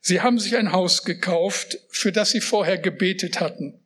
Sie 0.00 0.20
haben 0.20 0.38
sich 0.38 0.56
ein 0.56 0.72
Haus 0.72 1.04
gekauft, 1.04 1.78
für 1.88 2.12
das 2.12 2.30
sie 2.30 2.40
vorher 2.40 2.78
gebetet 2.78 3.40
hatten. 3.40 3.80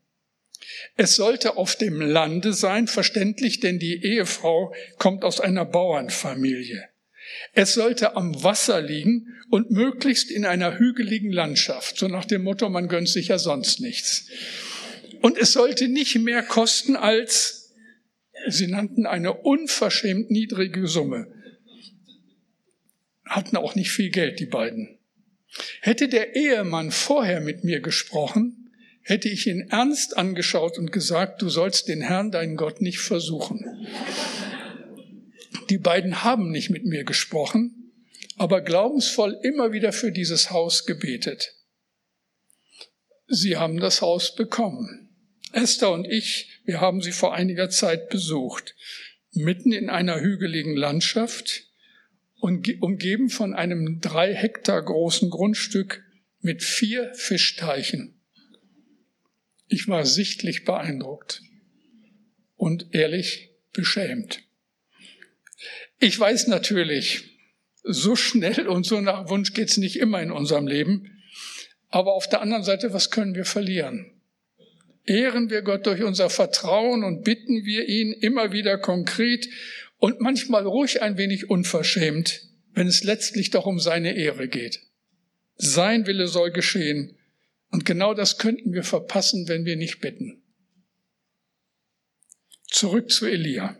Es 0.97 1.15
sollte 1.15 1.57
auf 1.57 1.77
dem 1.77 2.01
Lande 2.01 2.53
sein, 2.53 2.89
verständlich, 2.89 3.61
denn 3.61 3.79
die 3.79 4.05
Ehefrau 4.05 4.75
kommt 4.99 5.25
aus 5.25 5.41
einer 5.41 5.65
Bauernfamilie. 5.65 6.89
Es 7.53 7.75
sollte 7.75 8.17
am 8.17 8.43
Wasser 8.43 8.81
liegen 8.81 9.35
und 9.51 9.71
möglichst 9.71 10.31
in 10.31 10.45
einer 10.45 10.79
hügeligen 10.79 11.33
Landschaft, 11.33 11.99
so 11.99 12.09
nach 12.09 12.25
dem 12.25 12.43
Motto, 12.43 12.69
man 12.69 12.88
gönnt 12.88 13.09
sich 13.09 13.29
ja 13.29 13.38
sonst 13.38 13.81
nichts. 13.81 14.29
Und 15.21 15.38
es 15.38 15.53
sollte 15.53 15.88
nicht 15.88 16.17
mehr 16.17 16.43
kosten 16.43 16.97
als, 16.97 17.75
sie 18.49 18.69
nannten 18.69 19.07
eine 19.07 19.35
unverschämt 19.35 20.31
niedrige 20.31 20.87
Summe. 20.87 21.33
Hatten 23.25 23.57
auch 23.57 23.75
nicht 23.75 23.91
viel 23.91 24.11
Geld, 24.11 24.41
die 24.41 24.47
beiden. 24.47 24.99
Hätte 25.81 26.09
der 26.09 26.37
Ehemann 26.37 26.91
vorher 26.91 27.41
mit 27.41 27.64
mir 27.64 27.81
gesprochen, 27.81 28.71
hätte 29.03 29.29
ich 29.29 29.47
ihn 29.47 29.69
ernst 29.71 30.17
angeschaut 30.17 30.79
und 30.79 30.93
gesagt, 30.93 31.43
du 31.43 31.49
sollst 31.49 31.88
den 31.88 32.03
Herrn, 32.03 32.31
deinen 32.31 32.57
Gott, 32.57 32.81
nicht 32.83 32.99
versuchen. 32.99 33.64
Die 35.71 35.79
beiden 35.79 36.25
haben 36.25 36.51
nicht 36.51 36.71
mit 36.71 36.85
mir 36.85 37.05
gesprochen, 37.05 37.93
aber 38.37 38.61
glaubensvoll 38.61 39.39
immer 39.43 39.73
wieder 39.73 39.93
für 39.93 40.13
dieses 40.13 40.51
Haus 40.51 40.87
gebetet. 40.87 41.55
Sie 43.27 43.57
haben 43.57 43.79
das 43.79 44.01
Haus 44.01 44.35
bekommen. 44.35 45.09
Esther 45.53 45.93
und 45.93 46.07
ich, 46.07 46.61
wir 46.65 46.81
haben 46.81 47.01
sie 47.01 47.13
vor 47.13 47.35
einiger 47.35 47.71
Zeit 47.71 48.09
besucht, 48.11 48.75
mitten 49.33 49.73
in 49.73 49.91
einer 49.91 50.21
hügeligen 50.21 50.77
Landschaft 50.77 51.65
und 52.41 52.69
umgeben 52.81 53.29
von 53.29 53.55
einem 53.55 54.01
drei 54.01 54.35
Hektar 54.35 54.83
großen 54.83 55.31
Grundstück 55.31 56.05
mit 56.41 56.63
vier 56.63 57.13
Fischteichen. 57.15 58.21
Ich 59.69 59.89
war 59.89 60.07
sichtlich 60.07 60.65
beeindruckt 60.65 61.43
und 62.57 62.95
ehrlich 62.95 63.51
beschämt. 63.73 64.48
Ich 66.01 66.19
weiß 66.19 66.47
natürlich, 66.47 67.25
so 67.83 68.15
schnell 68.15 68.69
und 68.69 68.87
so 68.87 69.01
nach 69.01 69.29
Wunsch 69.29 69.53
geht's 69.53 69.79
nicht 69.79 69.97
immer 69.99 70.23
in 70.23 70.31
unserem 70.31 70.67
Leben. 70.67 71.23
Aber 71.89 72.15
auf 72.15 72.29
der 72.29 72.41
anderen 72.41 72.63
Seite, 72.63 72.93
was 72.93 73.11
können 73.11 73.35
wir 73.35 73.45
verlieren? 73.45 74.13
Ehren 75.05 75.49
wir 75.49 75.63
Gott 75.63 75.87
durch 75.87 76.03
unser 76.03 76.29
Vertrauen 76.29 77.03
und 77.03 77.25
bitten 77.25 77.65
wir 77.65 77.89
ihn 77.89 78.13
immer 78.13 78.53
wieder 78.53 78.77
konkret 78.79 79.49
und 79.97 80.21
manchmal 80.21 80.67
ruhig 80.67 81.03
ein 81.03 81.17
wenig 81.17 81.49
unverschämt, 81.49 82.43
wenn 82.75 82.87
es 82.87 83.05
letztlich 83.05 83.51
doch 83.51 83.67
um 83.67 83.81
seine 83.81 84.15
Ehre 84.15 84.49
geht. 84.49 84.81
Sein 85.57 86.07
Wille 86.07 86.29
soll 86.29 86.53
geschehen. 86.53 87.17
Und 87.71 87.85
genau 87.85 88.15
das 88.15 88.39
könnten 88.39 88.73
wir 88.73 88.85
verpassen, 88.85 89.49
wenn 89.49 89.65
wir 89.65 89.77
nicht 89.77 90.01
bitten. 90.01 90.43
Zurück 92.67 93.11
zu 93.11 93.27
Elia. 93.27 93.77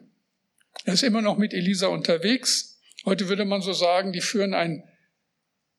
Er 0.89 0.95
ist 0.95 1.03
immer 1.03 1.21
noch 1.21 1.37
mit 1.37 1.53
Elisa 1.53 1.89
unterwegs. 1.89 2.81
Heute 3.05 3.29
würde 3.29 3.45
man 3.45 3.61
so 3.61 3.75
sagen, 3.75 4.15
die 4.15 4.23
führen 4.23 4.55
ein 4.55 4.85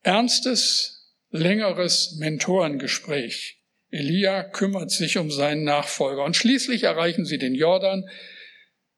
ernstes, 0.03 1.15
längeres 1.31 2.17
Mentorengespräch. 2.19 3.59
Elia 3.89 4.43
kümmert 4.43 4.91
sich 4.91 5.17
um 5.17 5.31
seinen 5.31 5.63
Nachfolger 5.63 6.23
und 6.23 6.35
schließlich 6.35 6.83
erreichen 6.83 7.25
sie 7.25 7.39
den 7.39 7.55
Jordan 7.55 8.07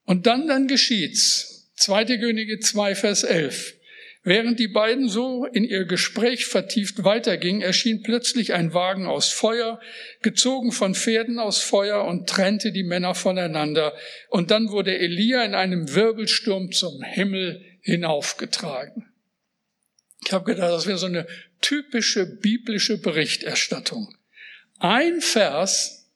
und 0.04 0.28
dann, 0.28 0.50
dann 0.50 0.68
geschieht's. 0.68 1.72
Zweite 1.78 2.20
Könige 2.20 2.60
2, 2.60 2.94
Vers 2.96 3.24
11. 3.24 3.76
Während 4.24 4.60
die 4.60 4.68
beiden 4.68 5.10
so 5.10 5.46
in 5.46 5.64
ihr 5.64 5.86
Gespräch 5.86 6.46
vertieft 6.46 7.04
weitergingen, 7.04 7.64
erschien 7.64 8.04
plötzlich 8.04 8.54
ein 8.54 8.74
Wagen 8.74 9.08
aus 9.08 9.30
Feuer, 9.30 9.80
gezogen 10.22 10.72
von 10.72 10.94
Pferden 10.94 11.40
aus 11.40 11.62
Feuer 11.64 12.06
und 12.06 12.30
trennte 12.30 12.72
die 12.72 12.84
Männer 12.84 13.16
voneinander. 13.16 13.96
Und 14.30 14.52
dann 14.52 14.70
wurde 14.70 14.98
Elia 14.98 15.44
in 15.44 15.56
einem 15.56 15.96
Wirbelsturm 15.96 16.72
zum 16.72 17.02
Himmel 17.02 17.66
hinaufgetragen. 17.82 19.12
Ich 20.24 20.32
habe 20.32 20.46
gedacht, 20.46 20.72
das 20.72 20.86
wäre 20.86 21.00
so 21.00 21.08
eine 21.08 21.26
typische 21.62 22.28
biblische 22.28 23.00
Berichterstattung. 23.00 24.16
Ein 24.78 25.20
Vers, 25.22 26.12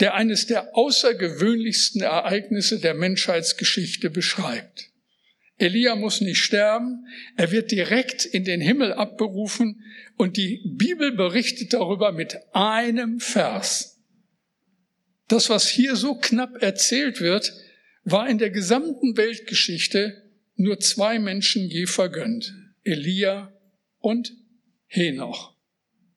der 0.00 0.14
eines 0.14 0.46
der 0.46 0.76
außergewöhnlichsten 0.76 2.02
Ereignisse 2.02 2.78
der 2.78 2.92
Menschheitsgeschichte 2.92 4.10
beschreibt. 4.10 4.90
Elia 5.56 5.94
muss 5.94 6.20
nicht 6.20 6.38
sterben, 6.38 7.06
er 7.36 7.52
wird 7.52 7.70
direkt 7.70 8.24
in 8.24 8.44
den 8.44 8.60
Himmel 8.60 8.92
abberufen 8.92 9.82
und 10.16 10.36
die 10.36 10.62
Bibel 10.66 11.12
berichtet 11.12 11.72
darüber 11.72 12.12
mit 12.12 12.36
einem 12.52 13.20
Vers. 13.20 14.02
Das, 15.28 15.48
was 15.48 15.68
hier 15.68 15.96
so 15.96 16.16
knapp 16.16 16.60
erzählt 16.60 17.20
wird, 17.20 17.52
war 18.04 18.28
in 18.28 18.38
der 18.38 18.50
gesamten 18.50 19.16
Weltgeschichte 19.16 20.22
nur 20.56 20.80
zwei 20.80 21.18
Menschen 21.18 21.68
je 21.68 21.86
vergönnt. 21.86 22.54
Elia 22.82 23.52
und 23.98 24.32
Henoch. 24.86 25.56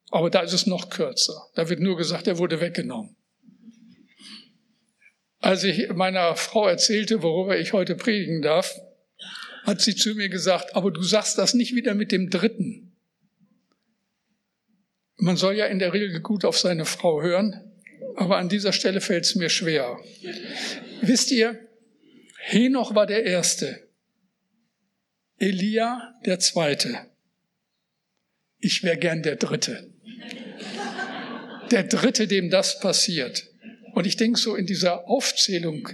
Aber 0.10 0.30
da 0.30 0.41
ist 0.41 0.54
es 0.54 0.67
noch 0.67 0.89
kürzer. 0.89 1.50
Da 1.56 1.69
wird 1.69 1.80
nur 1.80 1.95
gesagt, 1.95 2.28
er 2.28 2.38
wurde 2.38 2.60
weggenommen. 2.60 3.15
Als 5.39 5.63
ich 5.63 5.89
meiner 5.93 6.36
Frau 6.36 6.67
erzählte, 6.67 7.21
worüber 7.21 7.58
ich 7.58 7.71
heute 7.73 7.95
predigen 7.95 8.41
darf, 8.41 8.76
hat 9.67 9.82
sie 9.82 9.95
zu 9.95 10.15
mir 10.15 10.30
gesagt, 10.30 10.77
aber 10.77 10.91
du 10.91 11.03
sagst 11.03 11.38
das 11.38 11.53
nicht 11.53 11.75
wieder 11.75 11.93
mit 11.93 12.13
dem 12.13 12.30
Dritten. 12.30 12.95
Man 15.17 15.36
soll 15.36 15.56
ja 15.56 15.65
in 15.65 15.77
der 15.77 15.93
Regel 15.93 16.21
gut 16.21 16.45
auf 16.45 16.58
seine 16.58 16.86
Frau 16.86 17.21
hören, 17.21 17.73
aber 18.15 18.38
an 18.38 18.47
dieser 18.47 18.71
Stelle 18.71 19.01
fällt 19.01 19.25
es 19.25 19.36
mir 19.36 19.49
schwer. 19.49 19.99
Wisst 21.01 21.32
ihr, 21.32 21.60
Henoch 22.39 22.95
war 22.95 23.08
der 23.08 23.25
Erste, 23.25 23.89
Elia 25.38 26.15
der 26.25 26.39
Zweite. 26.39 27.08
Ich 28.60 28.84
wäre 28.84 28.97
gern 28.97 29.21
der 29.21 29.36
Dritte. 29.36 29.91
Der 31.71 31.84
Dritte, 31.84 32.27
dem 32.27 32.49
das 32.49 32.80
passiert. 32.80 33.49
Und 33.93 34.08
ich 34.08 34.15
denke 34.15 34.39
so 34.39 34.56
in 34.56 34.65
dieser 34.65 35.10
Aufzählung, 35.10 35.89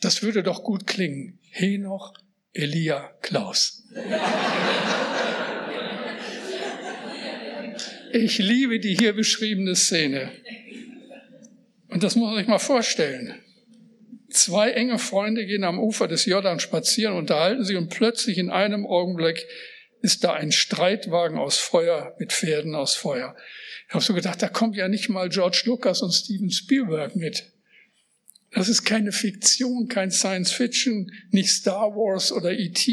das 0.00 0.22
würde 0.22 0.42
doch 0.42 0.62
gut 0.62 0.86
klingen. 0.86 1.38
Henoch, 1.50 2.12
Elia 2.52 3.12
Klaus. 3.20 3.84
Ich 8.12 8.38
liebe 8.38 8.80
die 8.80 8.96
hier 8.96 9.12
beschriebene 9.12 9.76
Szene. 9.76 10.32
Und 11.88 12.02
das 12.02 12.16
muss 12.16 12.30
man 12.30 12.38
sich 12.38 12.48
mal 12.48 12.58
vorstellen. 12.58 13.34
Zwei 14.30 14.70
enge 14.72 14.98
Freunde 14.98 15.46
gehen 15.46 15.64
am 15.64 15.78
Ufer 15.78 16.06
des 16.06 16.26
Jordan 16.26 16.60
spazieren, 16.60 17.16
unterhalten 17.16 17.64
sich 17.64 17.76
und 17.76 17.88
plötzlich 17.88 18.38
in 18.38 18.50
einem 18.50 18.86
Augenblick 18.86 19.46
ist 20.00 20.22
da 20.24 20.34
ein 20.34 20.52
Streitwagen 20.52 21.38
aus 21.38 21.58
Feuer 21.58 22.14
mit 22.18 22.32
Pferden 22.32 22.74
aus 22.74 22.94
Feuer. 22.94 23.34
Ich 23.88 23.94
habe 23.94 24.04
so 24.04 24.14
gedacht, 24.14 24.42
da 24.42 24.48
kommt 24.48 24.76
ja 24.76 24.88
nicht 24.88 25.08
mal 25.08 25.28
George 25.28 25.62
Lucas 25.64 26.02
und 26.02 26.12
Steven 26.12 26.50
Spielberg 26.50 27.16
mit. 27.16 27.52
Das 28.50 28.68
ist 28.68 28.84
keine 28.84 29.12
Fiktion, 29.12 29.88
kein 29.88 30.10
Science 30.10 30.52
Fiction, 30.52 31.12
nicht 31.30 31.50
Star 31.50 31.94
Wars 31.94 32.32
oder 32.32 32.52
ET. 32.52 32.88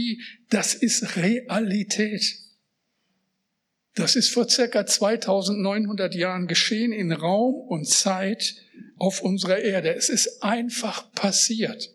Das 0.50 0.74
ist 0.74 1.15
Realität. 1.15 2.39
Das 3.94 4.18
ist 4.18 4.30
vor 4.30 4.50
circa 4.50 4.86
2900 4.86 6.13
Jahren 6.15 6.48
geschehen 6.48 6.91
in 6.91 7.13
Raum 7.13 7.56
und 7.56 7.88
Zeit 7.88 8.56
auf 8.98 9.22
unserer 9.22 9.60
Erde. 9.60 9.96
Es 9.96 10.10
ist 10.10 10.44
einfach 10.44 11.12
passiert. 11.13 11.94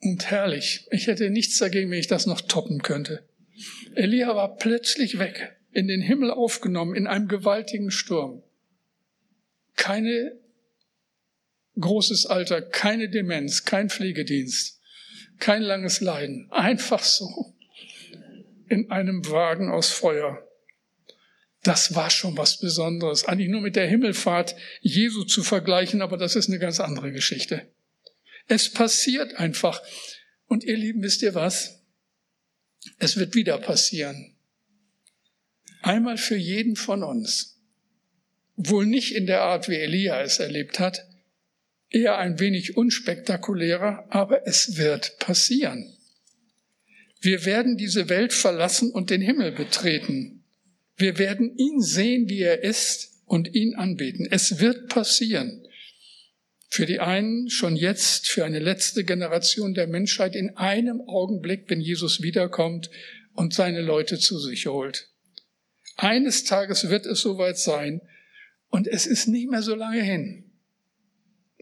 Und 0.00 0.30
herrlich. 0.30 0.86
Ich 0.90 1.06
hätte 1.06 1.30
nichts 1.30 1.58
dagegen, 1.58 1.90
wenn 1.90 1.98
ich 1.98 2.06
das 2.06 2.26
noch 2.26 2.42
toppen 2.42 2.82
könnte. 2.82 3.26
Elia 3.94 4.36
war 4.36 4.56
plötzlich 4.56 5.18
weg, 5.18 5.56
in 5.72 5.88
den 5.88 6.02
Himmel 6.02 6.30
aufgenommen, 6.30 6.94
in 6.94 7.06
einem 7.06 7.26
gewaltigen 7.26 7.90
Sturm. 7.90 8.42
Keine 9.74 10.38
großes 11.80 12.26
Alter, 12.26 12.62
keine 12.62 13.08
Demenz, 13.08 13.64
kein 13.64 13.90
Pflegedienst, 13.90 14.80
kein 15.38 15.62
langes 15.62 16.00
Leiden, 16.00 16.50
einfach 16.50 17.02
so 17.02 17.54
in 18.68 18.90
einem 18.90 19.28
Wagen 19.30 19.70
aus 19.70 19.90
Feuer. 19.90 20.44
Das 21.62 21.94
war 21.94 22.10
schon 22.10 22.36
was 22.36 22.58
Besonderes. 22.58 23.24
Eigentlich 23.24 23.48
nur 23.48 23.60
mit 23.60 23.76
der 23.76 23.88
Himmelfahrt 23.88 24.54
Jesu 24.80 25.24
zu 25.24 25.42
vergleichen, 25.42 26.02
aber 26.02 26.16
das 26.16 26.36
ist 26.36 26.48
eine 26.48 26.58
ganz 26.58 26.80
andere 26.80 27.12
Geschichte. 27.12 27.66
Es 28.46 28.70
passiert 28.70 29.34
einfach. 29.36 29.82
Und 30.46 30.64
ihr 30.64 30.76
Lieben, 30.76 31.02
wisst 31.02 31.22
ihr 31.22 31.34
was? 31.34 31.82
Es 32.98 33.16
wird 33.16 33.34
wieder 33.34 33.58
passieren. 33.58 34.36
Einmal 35.82 36.16
für 36.16 36.36
jeden 36.36 36.76
von 36.76 37.02
uns. 37.02 37.60
Wohl 38.56 38.86
nicht 38.86 39.14
in 39.14 39.26
der 39.26 39.42
Art, 39.42 39.68
wie 39.68 39.76
Elia 39.76 40.20
es 40.22 40.38
erlebt 40.38 40.80
hat, 40.80 41.06
eher 41.90 42.18
ein 42.18 42.38
wenig 42.38 42.76
unspektakulärer, 42.76 44.06
aber 44.10 44.46
es 44.46 44.76
wird 44.76 45.18
passieren. 45.18 45.94
Wir 47.20 47.44
werden 47.44 47.76
diese 47.76 48.08
Welt 48.08 48.32
verlassen 48.32 48.90
und 48.90 49.10
den 49.10 49.20
Himmel 49.20 49.52
betreten. 49.52 50.44
Wir 50.96 51.18
werden 51.18 51.56
ihn 51.56 51.80
sehen, 51.80 52.28
wie 52.28 52.42
er 52.42 52.62
ist 52.62 53.22
und 53.24 53.54
ihn 53.54 53.74
anbeten. 53.74 54.26
Es 54.30 54.60
wird 54.60 54.88
passieren. 54.88 55.64
Für 56.70 56.86
die 56.86 57.00
einen 57.00 57.48
schon 57.48 57.76
jetzt, 57.76 58.28
für 58.28 58.44
eine 58.44 58.58
letzte 58.58 59.04
Generation 59.04 59.74
der 59.74 59.86
Menschheit 59.86 60.36
in 60.36 60.56
einem 60.56 61.00
Augenblick, 61.00 61.64
wenn 61.68 61.80
Jesus 61.80 62.22
wiederkommt 62.22 62.90
und 63.34 63.54
seine 63.54 63.80
Leute 63.80 64.18
zu 64.18 64.38
sich 64.38 64.66
holt. 64.66 65.08
Eines 65.96 66.44
Tages 66.44 66.90
wird 66.90 67.06
es 67.06 67.20
soweit 67.20 67.58
sein 67.58 68.00
und 68.68 68.86
es 68.86 69.06
ist 69.06 69.28
nicht 69.28 69.50
mehr 69.50 69.62
so 69.62 69.74
lange 69.74 70.02
hin. 70.02 70.47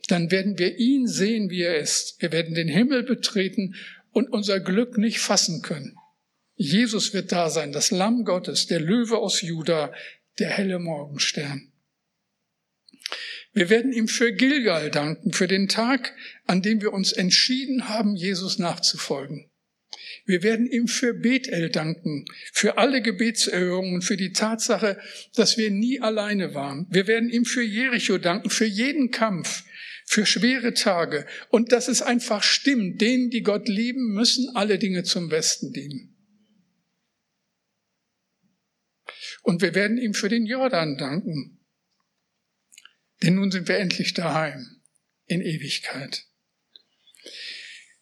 Dann 0.09 0.31
werden 0.31 0.59
wir 0.59 0.79
ihn 0.79 1.07
sehen, 1.07 1.51
wie 1.51 1.63
er 1.63 1.79
ist. 1.79 2.21
Wir 2.21 2.33
werden 2.33 2.55
den 2.55 2.69
Himmel 2.69 3.03
betreten 3.03 3.75
und 4.13 4.33
unser 4.33 4.61
Glück 4.61 4.99
nicht 4.99 5.19
fassen 5.19 5.63
können. 5.63 5.97
Jesus 6.55 7.13
wird 7.13 7.33
da 7.33 7.51
sein, 7.51 7.73
das 7.73 7.91
Lamm 7.91 8.25
Gottes, 8.25 8.67
der 8.67 8.81
Löwe 8.81 9.19
aus 9.19 9.43
Juda, 9.43 9.93
der 10.39 10.49
helle 10.49 10.79
Morgenstern. 10.79 11.73
Wir 13.53 13.71
werden 13.71 13.93
ihm 13.93 14.09
für 14.09 14.33
Gilgal 14.33 14.91
danken, 14.91 15.33
für 15.33 15.49
den 15.49 15.69
Tag, 15.69 16.15
an 16.45 16.63
dem 16.63 16.83
wir 16.83 16.93
uns 16.93 17.13
entschieden 17.13 17.89
haben, 17.89 18.15
Jesus 18.15 18.59
nachzufolgen. 18.59 19.51
Wir 20.27 20.43
werden 20.43 20.67
ihm 20.67 20.89
für 20.89 21.15
Bethel 21.15 21.71
danken, 21.71 22.25
für 22.53 22.79
alle 22.79 23.01
Gebetserhörungen, 23.01 24.03
für 24.03 24.17
die 24.17 24.33
Tatsache, 24.33 24.99
dass 25.35 25.57
wir 25.57 25.71
nie 25.71 26.01
alleine 26.01 26.53
waren. 26.53 26.87
Wir 26.91 27.07
werden 27.07 27.31
ihm 27.31 27.45
für 27.45 27.63
Jericho 27.63 28.19
danken, 28.19 28.51
für 28.51 28.67
jeden 28.67 29.11
Kampf, 29.11 29.65
für 30.07 30.25
schwere 30.25 30.73
Tage 30.73 31.27
und 31.51 31.73
dass 31.73 31.89
es 31.89 32.01
einfach 32.01 32.43
stimmt, 32.43 33.01
denen, 33.01 33.29
die 33.29 33.43
Gott 33.43 33.69
lieben, 33.69 34.15
müssen 34.15 34.55
alle 34.55 34.79
Dinge 34.79 35.03
zum 35.03 35.29
Besten 35.29 35.73
dienen. 35.73 36.17
Und 39.43 39.63
wir 39.63 39.75
werden 39.75 39.99
ihm 39.99 40.15
für 40.15 40.29
den 40.29 40.47
Jordan 40.47 40.97
danken, 40.97 41.59
denn 43.23 43.35
nun 43.35 43.51
sind 43.51 43.69
wir 43.69 43.79
endlich 43.79 44.15
daheim 44.15 44.81
in 45.27 45.41
Ewigkeit. 45.41 46.25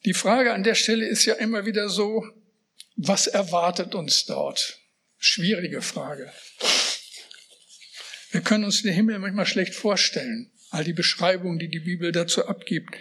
Die 0.04 0.14
Frage 0.14 0.52
an 0.52 0.62
der 0.62 0.74
Stelle 0.74 1.06
ist 1.06 1.24
ja 1.24 1.34
immer 1.34 1.64
wieder 1.64 1.88
so, 1.88 2.24
was 2.96 3.26
erwartet 3.26 3.94
uns 3.94 4.26
dort? 4.26 4.78
Schwierige 5.16 5.80
Frage. 5.80 6.32
Wir 8.30 8.42
können 8.42 8.64
uns 8.64 8.82
den 8.82 8.92
Himmel 8.92 9.18
manchmal 9.18 9.46
schlecht 9.46 9.74
vorstellen, 9.74 10.50
all 10.74 10.84
die 10.84 10.92
Beschreibungen, 10.92 11.58
die 11.58 11.68
die 11.68 11.80
Bibel 11.80 12.10
dazu 12.10 12.46
abgibt. 12.46 12.94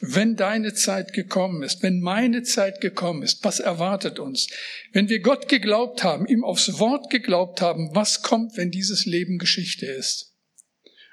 Wenn 0.00 0.36
deine 0.36 0.74
Zeit 0.74 1.12
gekommen 1.12 1.62
ist, 1.62 1.82
wenn 1.82 2.00
meine 2.00 2.42
Zeit 2.42 2.80
gekommen 2.80 3.22
ist, 3.22 3.44
was 3.44 3.60
erwartet 3.60 4.18
uns? 4.18 4.48
Wenn 4.92 5.08
wir 5.08 5.20
Gott 5.20 5.48
geglaubt 5.48 6.04
haben, 6.04 6.26
ihm 6.26 6.42
aufs 6.42 6.78
Wort 6.78 7.08
geglaubt 7.10 7.60
haben, 7.60 7.94
was 7.94 8.22
kommt, 8.22 8.56
wenn 8.56 8.70
dieses 8.70 9.06
Leben 9.06 9.38
Geschichte 9.38 9.86
ist? 9.86 10.34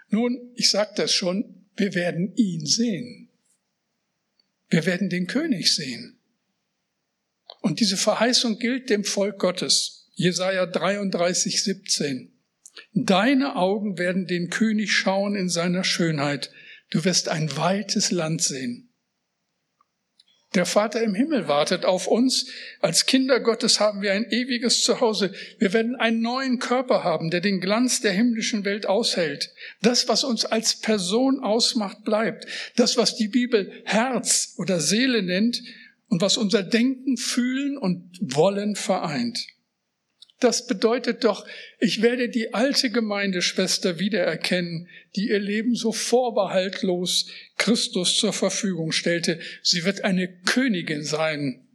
Nun, 0.09 0.51
ich 0.55 0.69
sagte 0.69 1.03
es 1.03 1.13
schon, 1.13 1.67
wir 1.75 1.95
werden 1.95 2.33
ihn 2.35 2.65
sehen. 2.65 3.29
Wir 4.69 4.85
werden 4.85 5.09
den 5.09 5.27
König 5.27 5.73
sehen. 5.73 6.19
Und 7.61 7.79
diese 7.79 7.97
Verheißung 7.97 8.57
gilt 8.57 8.89
dem 8.89 9.03
Volk 9.03 9.39
Gottes. 9.39 10.09
Jesaja 10.15 10.65
33, 10.65 11.63
17. 11.63 12.32
Deine 12.93 13.55
Augen 13.55 13.97
werden 13.97 14.27
den 14.27 14.49
König 14.49 14.91
schauen 14.91 15.35
in 15.35 15.49
seiner 15.49 15.83
Schönheit. 15.83 16.51
Du 16.89 17.05
wirst 17.05 17.29
ein 17.29 17.55
weites 17.57 18.11
Land 18.11 18.41
sehen. 18.41 18.93
Der 20.55 20.65
Vater 20.67 21.01
im 21.01 21.15
Himmel 21.15 21.47
wartet 21.47 21.83
auf 21.83 22.07
uns. 22.07 22.47
Als 22.79 23.07
Kinder 23.07 23.39
Gottes 23.39 23.79
haben 23.79 24.03
wir 24.03 24.13
ein 24.13 24.29
ewiges 24.29 24.83
Zuhause. 24.83 25.33
Wir 25.57 25.73
werden 25.73 25.95
einen 25.95 26.21
neuen 26.21 26.59
Körper 26.59 27.03
haben, 27.03 27.31
der 27.31 27.41
den 27.41 27.59
Glanz 27.59 28.01
der 28.01 28.11
himmlischen 28.11 28.63
Welt 28.63 28.85
aushält. 28.85 29.51
Das, 29.81 30.07
was 30.07 30.23
uns 30.23 30.45
als 30.45 30.79
Person 30.79 31.39
ausmacht, 31.39 32.03
bleibt. 32.03 32.45
Das, 32.75 32.97
was 32.97 33.15
die 33.15 33.29
Bibel 33.29 33.71
Herz 33.85 34.53
oder 34.57 34.79
Seele 34.79 35.23
nennt 35.23 35.63
und 36.07 36.21
was 36.21 36.37
unser 36.37 36.61
Denken, 36.61 37.17
Fühlen 37.17 37.75
und 37.75 38.11
Wollen 38.21 38.75
vereint. 38.75 39.47
Das 40.43 40.67
bedeutet 40.67 41.23
doch, 41.23 41.47
ich 41.79 42.01
werde 42.01 42.27
die 42.27 42.53
alte 42.53 42.89
Gemeindeschwester 42.89 43.97
wiedererkennen, 43.97 44.89
die 45.15 45.29
ihr 45.29 45.39
Leben 45.39 45.73
so 45.73 45.93
vorbehaltlos 45.93 47.31
Christus 47.57 48.17
zur 48.17 48.33
Verfügung 48.33 48.91
stellte. 48.91 49.39
Sie 49.61 49.85
wird 49.85 50.03
eine 50.03 50.27
Königin 50.27 51.05
sein 51.05 51.65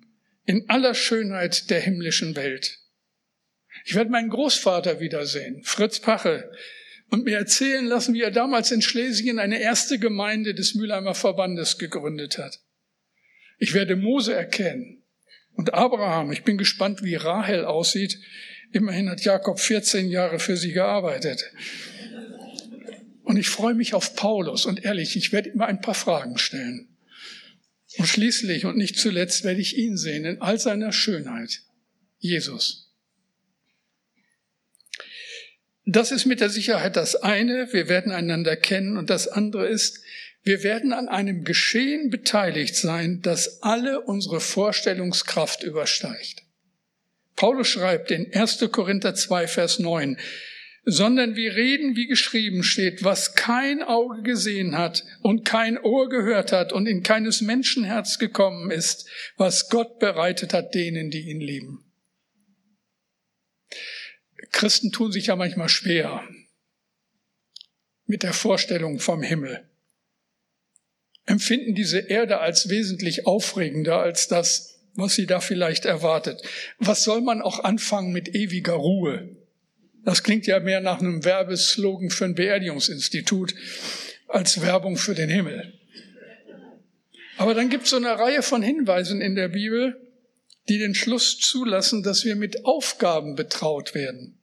in 0.44 0.68
aller 0.68 0.92
Schönheit 0.92 1.70
der 1.70 1.80
himmlischen 1.80 2.36
Welt. 2.36 2.78
Ich 3.86 3.94
werde 3.94 4.10
meinen 4.10 4.28
Großvater 4.28 5.00
wiedersehen, 5.00 5.62
Fritz 5.64 6.00
Pache, 6.00 6.52
und 7.08 7.24
mir 7.24 7.38
erzählen 7.38 7.86
lassen, 7.86 8.12
wie 8.12 8.20
er 8.20 8.30
damals 8.30 8.70
in 8.70 8.82
Schlesien 8.82 9.38
eine 9.38 9.62
erste 9.62 9.98
Gemeinde 9.98 10.54
des 10.54 10.74
Mülheimer 10.74 11.14
Verbandes 11.14 11.78
gegründet 11.78 12.36
hat. 12.36 12.60
Ich 13.56 13.72
werde 13.72 13.96
Mose 13.96 14.34
erkennen 14.34 15.04
und 15.54 15.72
Abraham. 15.72 16.32
Ich 16.32 16.44
bin 16.44 16.58
gespannt, 16.58 17.02
wie 17.02 17.14
Rahel 17.14 17.64
aussieht, 17.64 18.18
Immerhin 18.72 19.08
hat 19.08 19.22
Jakob 19.22 19.60
14 19.60 20.08
Jahre 20.08 20.38
für 20.38 20.56
sie 20.56 20.72
gearbeitet. 20.72 21.44
Und 23.22 23.36
ich 23.36 23.48
freue 23.48 23.74
mich 23.74 23.94
auf 23.94 24.14
Paulus 24.14 24.66
und 24.66 24.84
ehrlich, 24.84 25.16
ich 25.16 25.32
werde 25.32 25.50
immer 25.50 25.66
ein 25.66 25.80
paar 25.80 25.94
Fragen 25.94 26.38
stellen. 26.38 26.88
Und 27.96 28.06
schließlich 28.06 28.64
und 28.64 28.76
nicht 28.76 28.98
zuletzt 28.98 29.44
werde 29.44 29.60
ich 29.60 29.76
ihn 29.76 29.96
sehen 29.96 30.24
in 30.24 30.40
all 30.40 30.58
seiner 30.58 30.92
Schönheit. 30.92 31.62
Jesus. 32.18 32.92
Das 35.84 36.12
ist 36.12 36.26
mit 36.26 36.40
der 36.40 36.50
Sicherheit 36.50 36.96
das 36.96 37.16
eine, 37.16 37.72
wir 37.72 37.88
werden 37.88 38.12
einander 38.12 38.56
kennen 38.56 38.98
und 38.98 39.08
das 39.08 39.26
andere 39.26 39.66
ist, 39.66 40.00
wir 40.42 40.62
werden 40.62 40.92
an 40.92 41.08
einem 41.08 41.44
Geschehen 41.44 42.10
beteiligt 42.10 42.76
sein, 42.76 43.20
das 43.22 43.62
alle 43.62 44.02
unsere 44.02 44.40
Vorstellungskraft 44.40 45.62
übersteigt. 45.62 46.42
Paulus 47.38 47.68
schreibt 47.68 48.10
in 48.10 48.34
1. 48.34 48.68
Korinther 48.72 49.14
2, 49.14 49.46
Vers 49.46 49.78
9, 49.78 50.18
sondern 50.84 51.36
wir 51.36 51.54
reden, 51.54 51.94
wie 51.94 52.08
geschrieben 52.08 52.64
steht, 52.64 53.04
was 53.04 53.36
kein 53.36 53.80
Auge 53.80 54.22
gesehen 54.22 54.76
hat 54.76 55.04
und 55.22 55.44
kein 55.44 55.78
Ohr 55.78 56.08
gehört 56.08 56.50
hat 56.50 56.72
und 56.72 56.86
in 56.86 57.04
keines 57.04 57.40
Menschenherz 57.40 58.18
gekommen 58.18 58.72
ist, 58.72 59.08
was 59.36 59.68
Gott 59.68 60.00
bereitet 60.00 60.52
hat 60.52 60.74
denen, 60.74 61.10
die 61.10 61.30
ihn 61.30 61.40
lieben. 61.40 61.84
Christen 64.50 64.90
tun 64.90 65.12
sich 65.12 65.26
ja 65.26 65.36
manchmal 65.36 65.68
schwer 65.68 66.28
mit 68.06 68.24
der 68.24 68.32
Vorstellung 68.32 68.98
vom 68.98 69.22
Himmel, 69.22 69.70
empfinden 71.24 71.76
diese 71.76 72.00
Erde 72.00 72.40
als 72.40 72.68
wesentlich 72.68 73.28
aufregender 73.28 74.00
als 74.00 74.26
das, 74.26 74.77
was 74.98 75.14
sie 75.14 75.26
da 75.26 75.40
vielleicht 75.40 75.84
erwartet. 75.84 76.42
Was 76.78 77.04
soll 77.04 77.20
man 77.20 77.40
auch 77.40 77.62
anfangen 77.62 78.12
mit 78.12 78.34
ewiger 78.34 78.74
Ruhe? 78.74 79.28
Das 80.04 80.24
klingt 80.24 80.46
ja 80.46 80.58
mehr 80.58 80.80
nach 80.80 81.00
einem 81.00 81.24
Werbeslogan 81.24 82.10
für 82.10 82.24
ein 82.24 82.34
Beerdigungsinstitut 82.34 83.54
als 84.26 84.60
Werbung 84.60 84.96
für 84.96 85.14
den 85.14 85.30
Himmel. 85.30 85.72
Aber 87.36 87.54
dann 87.54 87.70
gibt 87.70 87.84
es 87.84 87.90
so 87.90 87.96
eine 87.96 88.18
Reihe 88.18 88.42
von 88.42 88.60
Hinweisen 88.60 89.20
in 89.20 89.36
der 89.36 89.48
Bibel, 89.48 90.00
die 90.68 90.78
den 90.78 90.96
Schluss 90.96 91.38
zulassen, 91.38 92.02
dass 92.02 92.24
wir 92.24 92.34
mit 92.34 92.64
Aufgaben 92.64 93.36
betraut 93.36 93.94
werden. 93.94 94.40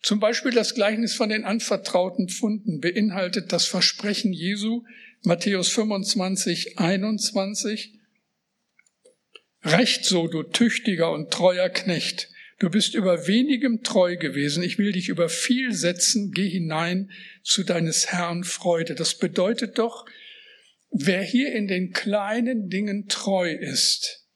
Zum 0.00 0.20
Beispiel 0.20 0.52
das 0.52 0.74
Gleichnis 0.74 1.14
von 1.14 1.28
den 1.28 1.44
anvertrauten 1.44 2.28
Pfunden 2.28 2.80
beinhaltet 2.80 3.52
das 3.52 3.66
Versprechen 3.66 4.32
Jesu, 4.32 4.84
Matthäus 5.24 5.68
25, 5.70 6.78
21, 6.78 7.95
Recht 9.64 10.04
so, 10.04 10.28
du 10.28 10.42
tüchtiger 10.42 11.12
und 11.12 11.30
treuer 11.30 11.68
Knecht. 11.68 12.30
Du 12.58 12.70
bist 12.70 12.94
über 12.94 13.26
wenigem 13.26 13.82
treu 13.82 14.16
gewesen. 14.16 14.62
Ich 14.62 14.78
will 14.78 14.92
dich 14.92 15.08
über 15.08 15.28
viel 15.28 15.74
setzen. 15.74 16.32
Geh 16.32 16.48
hinein 16.48 17.10
zu 17.42 17.64
deines 17.64 18.12
Herrn 18.12 18.44
Freude. 18.44 18.94
Das 18.94 19.18
bedeutet 19.18 19.78
doch, 19.78 20.06
wer 20.90 21.22
hier 21.22 21.52
in 21.52 21.68
den 21.68 21.92
kleinen 21.92 22.70
Dingen 22.70 23.08
treu 23.08 23.52
ist, 23.52 24.26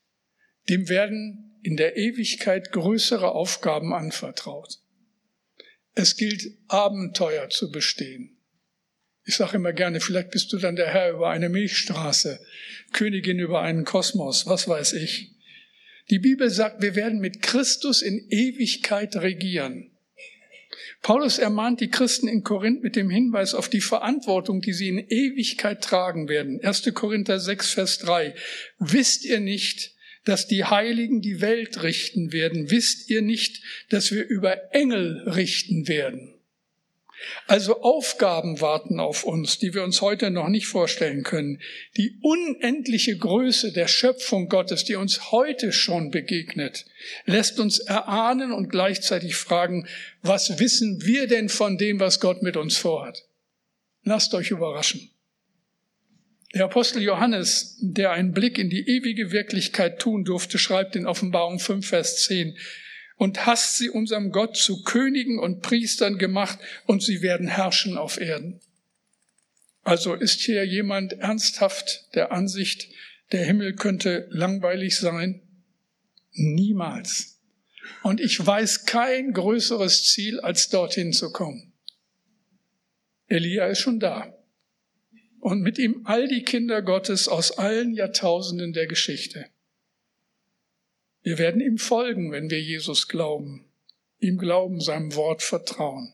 dem 0.68 0.88
werden 0.88 1.59
in 1.62 1.76
der 1.76 1.96
Ewigkeit 1.96 2.72
größere 2.72 3.33
Aufgaben 3.33 3.94
anvertraut. 3.94 4.78
Es 5.94 6.16
gilt, 6.16 6.42
Abenteuer 6.68 7.48
zu 7.50 7.70
bestehen. 7.70 8.39
Ich 9.24 9.37
sage 9.37 9.56
immer 9.56 9.72
gerne, 9.72 10.00
vielleicht 10.00 10.30
bist 10.30 10.52
du 10.52 10.59
dann 10.59 10.76
der 10.76 10.88
Herr 10.88 11.11
über 11.12 11.30
eine 11.30 11.48
Milchstraße, 11.48 12.40
Königin 12.92 13.38
über 13.38 13.61
einen 13.61 13.85
Kosmos, 13.85 14.46
was 14.46 14.66
weiß 14.66 14.94
ich. 14.94 15.33
Die 16.11 16.18
Bibel 16.18 16.50
sagt, 16.50 16.83
wir 16.83 16.96
werden 16.96 17.20
mit 17.20 17.42
Christus 17.42 18.02
in 18.02 18.26
Ewigkeit 18.30 19.14
regieren. 19.16 19.90
Paulus 21.02 21.38
ermahnt 21.38 21.80
die 21.80 21.88
Christen 21.88 22.28
in 22.28 22.42
Korinth 22.42 22.83
mit 22.83 22.96
dem 22.96 23.11
Hinweis 23.11 23.54
auf 23.54 23.68
die 23.68 23.80
Verantwortung, 23.80 24.61
die 24.61 24.72
sie 24.72 24.88
in 24.88 24.98
Ewigkeit 24.98 25.83
tragen 25.83 26.28
werden. 26.28 26.61
1. 26.62 26.92
Korinther 26.94 27.40
6, 27.40 27.70
Vers 27.72 27.98
3. 27.98 28.35
Wisst 28.78 29.24
ihr 29.24 29.40
nicht, 29.40 29.94
dass 30.24 30.46
die 30.46 30.64
Heiligen 30.64 31.22
die 31.22 31.40
Welt 31.40 31.83
richten 31.83 32.33
werden? 32.33 32.70
Wisst 32.70 33.09
ihr 33.09 33.22
nicht, 33.22 33.62
dass 33.88 34.12
wir 34.12 34.26
über 34.26 34.74
Engel 34.74 35.28
richten 35.28 35.88
werden? 35.88 36.35
Also 37.46 37.83
Aufgaben 37.83 38.61
warten 38.61 39.00
auf 39.00 39.24
uns, 39.24 39.59
die 39.59 39.74
wir 39.74 39.83
uns 39.83 40.00
heute 40.00 40.30
noch 40.30 40.48
nicht 40.48 40.66
vorstellen 40.66 41.22
können. 41.22 41.61
Die 41.96 42.18
unendliche 42.22 43.16
Größe 43.16 43.72
der 43.72 43.88
Schöpfung 43.88 44.48
Gottes, 44.48 44.85
die 44.85 44.96
uns 44.96 45.30
heute 45.30 45.72
schon 45.72 46.11
begegnet, 46.11 46.87
lässt 47.26 47.61
uns 47.61 47.78
erahnen 47.78 48.52
und 48.52 48.70
gleichzeitig 48.70 49.37
fragen, 49.37 49.87
was 50.22 50.59
wissen 50.59 51.04
wir 51.04 51.26
denn 51.26 51.48
von 51.48 51.78
dem, 51.78 52.00
was 52.00 52.20
Gott 52.20 52.42
mit 52.42 52.56
uns 52.56 52.76
vorhat? 52.76 53.24
Lasst 54.02 54.35
euch 54.35 54.50
überraschen. 54.50 55.11
Der 56.54 56.64
Apostel 56.64 57.02
Johannes, 57.02 57.76
der 57.80 58.11
einen 58.11 58.33
Blick 58.33 58.59
in 58.59 58.70
die 58.70 58.88
ewige 58.88 59.30
Wirklichkeit 59.30 60.00
tun 60.00 60.24
durfte, 60.24 60.59
schreibt 60.59 60.96
in 60.96 61.06
Offenbarung 61.06 61.61
5, 61.61 61.87
Vers 61.87 62.24
10, 62.24 62.56
und 63.20 63.44
hast 63.44 63.76
sie 63.76 63.90
unserem 63.90 64.33
Gott 64.33 64.56
zu 64.56 64.83
Königen 64.83 65.38
und 65.38 65.61
Priestern 65.61 66.16
gemacht 66.16 66.59
und 66.87 67.02
sie 67.02 67.20
werden 67.20 67.48
herrschen 67.48 67.98
auf 67.98 68.18
Erden. 68.18 68.61
Also 69.83 70.14
ist 70.14 70.40
hier 70.40 70.64
jemand 70.64 71.12
ernsthaft 71.12 72.09
der 72.14 72.33
Ansicht, 72.33 72.88
der 73.33 73.44
Himmel 73.44 73.74
könnte 73.74 74.26
langweilig 74.30 74.96
sein? 74.96 75.42
Niemals. 76.33 77.38
Und 78.02 78.22
ich 78.22 78.44
weiß 78.44 78.87
kein 78.87 79.35
größeres 79.35 80.04
Ziel, 80.04 80.40
als 80.40 80.70
dorthin 80.70 81.12
zu 81.12 81.30
kommen. 81.30 81.74
Elia 83.26 83.66
ist 83.66 83.80
schon 83.80 84.00
da. 84.00 84.35
Und 85.40 85.61
mit 85.61 85.78
ihm 85.78 86.00
all 86.04 86.26
die 86.26 86.42
Kinder 86.42 86.80
Gottes 86.80 87.28
aus 87.28 87.59
allen 87.59 87.92
Jahrtausenden 87.92 88.72
der 88.72 88.87
Geschichte. 88.87 89.44
Wir 91.22 91.38
werden 91.38 91.61
ihm 91.61 91.78
folgen, 91.78 92.33
wenn 92.33 92.50
wir 92.50 92.61
Jesus 92.61 93.09
glauben, 93.09 93.66
ihm 94.18 94.38
glauben, 94.38 94.80
seinem 94.80 95.14
Wort 95.14 95.42
vertrauen. 95.42 96.12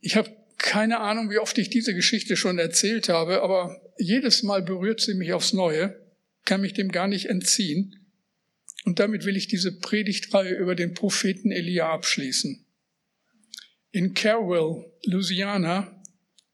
Ich 0.00 0.16
habe 0.16 0.36
keine 0.58 1.00
Ahnung, 1.00 1.30
wie 1.30 1.38
oft 1.38 1.58
ich 1.58 1.70
diese 1.70 1.94
Geschichte 1.94 2.36
schon 2.36 2.58
erzählt 2.58 3.08
habe, 3.08 3.42
aber 3.42 3.80
jedes 3.98 4.42
Mal 4.42 4.62
berührt 4.62 5.00
sie 5.00 5.14
mich 5.14 5.32
aufs 5.32 5.52
Neue, 5.52 6.00
kann 6.44 6.60
mich 6.60 6.74
dem 6.74 6.90
gar 6.90 7.08
nicht 7.08 7.26
entziehen. 7.26 8.06
Und 8.84 8.98
damit 8.98 9.24
will 9.24 9.36
ich 9.36 9.48
diese 9.48 9.78
Predigtreihe 9.78 10.54
über 10.54 10.74
den 10.74 10.94
Propheten 10.94 11.50
Elia 11.50 11.90
abschließen. 11.90 12.66
In 13.92 14.14
Carroll, 14.14 14.92
Louisiana, 15.04 16.02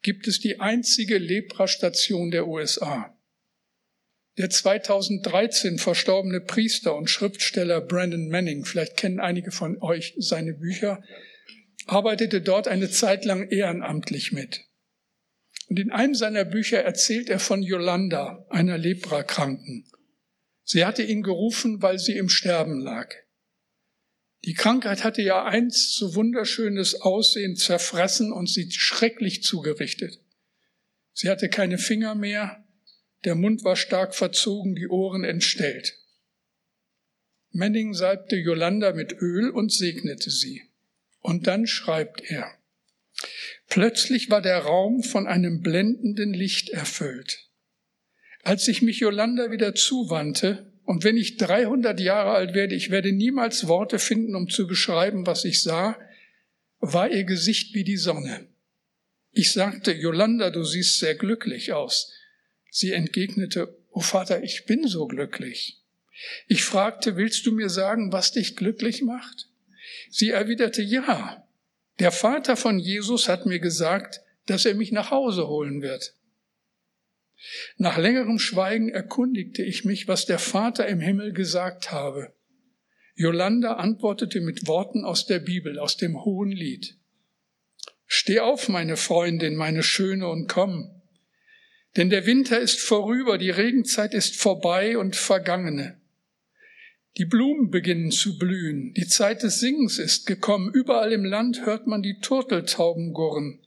gibt 0.03 0.29
es 0.29 0.41
die 0.41 0.61
einzige 0.61 1.19
Lepra-Station 1.19 2.31
der 2.31 2.47
USA. 2.47 3.17
Der 4.39 4.49
2013 4.49 5.79
verstorbene 5.79 6.41
Priester 6.41 6.97
und 6.97 7.11
Schriftsteller 7.11 7.81
Brandon 7.81 8.29
Manning, 8.29 8.65
vielleicht 8.65 8.97
kennen 8.97 9.21
einige 9.21 9.51
von 9.51 9.81
euch 9.83 10.15
seine 10.19 10.55
Bücher, 10.55 11.03
arbeitete 11.87 12.41
dort 12.41 12.69
eine 12.69 12.91
Zeit 12.91 13.25
lang 13.25 13.49
ehrenamtlich 13.49 14.33
mit. 14.33 14.65
Und 15.69 15.79
in 15.79 15.91
einem 15.91 16.15
seiner 16.15 16.45
Bücher 16.45 16.83
erzählt 16.83 17.29
er 17.29 17.39
von 17.39 17.63
Yolanda, 17.63 18.47
einer 18.51 18.79
Leprakranken. 18.79 19.89
Sie 20.65 20.85
hatte 20.85 21.03
ihn 21.03 21.23
gerufen, 21.23 21.83
weil 21.83 21.99
sie 21.99 22.17
im 22.17 22.29
Sterben 22.29 22.81
lag. 22.81 23.13
Die 24.45 24.55
Krankheit 24.55 25.05
hatte 25.05 25.21
ja 25.23 25.45
einst 25.45 25.97
so 25.97 26.15
wunderschönes 26.15 27.01
Aussehen 27.03 27.57
zerfressen 27.57 28.33
und 28.33 28.49
sie 28.49 28.71
schrecklich 28.71 29.43
zugerichtet. 29.43 30.19
Sie 31.13 31.29
hatte 31.29 31.49
keine 31.49 31.77
Finger 31.77 32.15
mehr, 32.15 32.65
der 33.25 33.35
Mund 33.35 33.65
war 33.65 33.77
stark 33.77 34.15
verzogen, 34.15 34.75
die 34.75 34.89
Ohren 34.89 35.25
entstellt. 35.25 35.99
Manning 37.53 37.95
salbte 37.95 38.37
Yolanda 38.37 38.93
mit 38.93 39.13
Öl 39.21 39.51
und 39.51 39.73
segnete 39.73 40.31
sie. 40.31 40.63
Und 41.21 41.47
dann 41.47 41.67
schreibt 41.67 42.23
er, 42.23 42.55
Plötzlich 43.69 44.31
war 44.31 44.41
der 44.41 44.59
Raum 44.59 45.03
von 45.03 45.27
einem 45.27 45.61
blendenden 45.61 46.33
Licht 46.33 46.71
erfüllt. 46.71 47.49
Als 48.43 48.67
ich 48.69 48.83
mich 48.83 49.01
Yolanda 49.01 49.51
wieder 49.51 49.75
zuwandte, 49.75 50.73
und 50.85 51.05
wenn 51.05 51.17
ich 51.17 51.37
300 51.37 52.01
Jahre 52.01 52.33
alt 52.33 52.55
werde, 52.55 52.75
ich 52.75 52.91
werde 52.91 53.13
niemals 53.13 53.69
Worte 53.69 53.99
finden, 53.99 54.35
um 54.35 54.49
zu 54.49 54.67
beschreiben, 54.67 55.27
was 55.27 55.45
ich 55.45 55.63
sah, 55.63 55.97
war 56.81 57.11
ihr 57.11 57.25
Gesicht 57.25 57.75
wie 57.75 57.85
die 57.85 57.99
Sonne. 57.99 58.49
Ich 59.31 59.53
sagte, 59.53 59.93
Yolanda, 59.93 60.51
du 60.51 60.65
siehst 60.65 60.99
sehr 60.99 61.15
glücklich 61.15 61.73
aus. 61.73 62.13
Sie 62.71 62.93
entgegnete, 62.93 63.77
O 63.91 64.01
Vater, 64.01 64.43
ich 64.43 64.67
bin 64.67 64.87
so 64.87 65.07
glücklich. 65.07 65.83
Ich 66.47 66.65
fragte, 66.65 67.17
willst 67.17 67.47
du 67.47 67.53
mir 67.53 67.69
sagen, 67.69 68.13
was 68.13 68.33
dich 68.33 68.57
glücklich 68.57 69.03
macht? 69.03 69.49
Sie 70.11 70.31
erwiderte, 70.31 70.83
ja. 70.83 71.47
Der 71.99 72.13
Vater 72.13 72.57
von 72.57 72.79
Jesus 72.79 73.29
hat 73.29 73.47
mir 73.47 73.59
gesagt, 73.59 74.21
dass 74.47 74.65
er 74.65 74.75
mich 74.75 74.93
nach 74.93 75.11
Hause 75.11 75.49
holen 75.49 75.83
wird. 75.83 76.15
Nach 77.77 77.97
längerem 77.97 78.39
Schweigen 78.39 78.91
erkundigte 78.91 79.63
ich 79.63 79.85
mich, 79.85 80.09
was 80.09 80.27
der 80.27 80.39
Vater 80.39 80.87
im 80.87 81.01
Himmel 81.01 81.33
gesagt 81.33 81.91
habe. 81.91 82.35
Jolanda 83.15 83.75
antwortete 83.75 84.41
mit 84.41 84.67
Worten 84.67 85.05
aus 85.05 85.27
der 85.27 85.41
Bibel, 85.41 85.79
aus 85.79 85.97
dem 85.97 86.25
Hohen 86.25 86.51
Lied. 86.51 86.97
Steh 88.07 88.41
auf, 88.41 88.69
meine 88.69 88.97
Freundin, 88.97 89.57
meine 89.57 89.83
Schöne, 89.83 90.29
und 90.29 90.49
komm. 90.49 91.00
Denn 91.97 92.11
der 92.11 92.27
Winter 92.27 92.61
ist 92.61 92.81
vorüber, 92.81 93.37
die 93.37 93.51
Regenzeit 93.51 94.15
ist 94.15 94.37
vorbei 94.37 94.97
und 94.97 95.17
vergangene. 95.17 96.01
Die 97.17 97.25
Blumen 97.25 97.71
beginnen 97.71 98.13
zu 98.13 98.39
blühen, 98.39 98.95
die 98.95 99.09
Zeit 99.09 99.43
des 99.43 99.59
Singens 99.59 99.99
ist 99.99 100.27
gekommen, 100.27 100.71
überall 100.73 101.13
im 101.13 101.25
Land 101.25 101.67
hört 101.67 101.89
man 101.89 102.03
die 102.03 102.21
Turteltauben 102.21 103.13
gurren. 103.13 103.61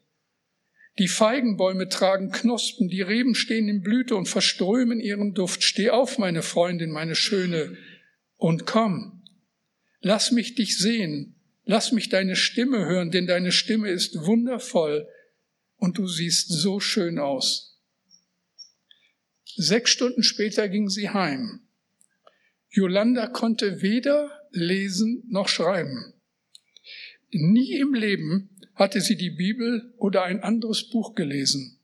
Die 0.99 1.07
Feigenbäume 1.07 1.89
tragen 1.89 2.31
Knospen, 2.31 2.88
die 2.88 3.01
Reben 3.01 3.36
stehen 3.36 3.67
in 3.67 3.81
Blüte 3.81 4.15
und 4.15 4.29
verströmen 4.29 4.99
ihren 4.99 5.33
Duft. 5.33 5.63
Steh 5.63 5.89
auf, 5.89 6.19
meine 6.19 6.43
Freundin, 6.43 6.91
meine 6.91 7.15
Schöne, 7.15 7.75
und 8.38 8.65
komm. 8.65 9.23
Lass 10.01 10.31
mich 10.31 10.55
dich 10.55 10.77
sehen, 10.77 11.36
lass 11.65 11.91
mich 11.91 12.09
deine 12.09 12.36
Stimme 12.36 12.86
hören, 12.86 13.09
denn 13.09 13.25
deine 13.25 13.51
Stimme 13.51 13.89
ist 13.89 14.25
wundervoll 14.25 15.07
und 15.77 15.97
du 15.97 16.07
siehst 16.07 16.49
so 16.49 16.79
schön 16.79 17.19
aus. 17.19 17.72
Sechs 19.55 19.91
Stunden 19.91 20.23
später 20.23 20.67
ging 20.67 20.89
sie 20.89 21.09
heim. 21.09 21.61
Yolanda 22.69 23.27
konnte 23.27 23.81
weder 23.81 24.31
lesen 24.51 25.23
noch 25.27 25.47
schreiben. 25.47 26.13
Nie 27.31 27.77
im 27.77 27.93
Leben 27.93 28.49
hatte 28.75 29.01
sie 29.01 29.15
die 29.15 29.29
Bibel 29.29 29.93
oder 29.97 30.23
ein 30.23 30.41
anderes 30.41 30.89
Buch 30.89 31.13
gelesen. 31.13 31.79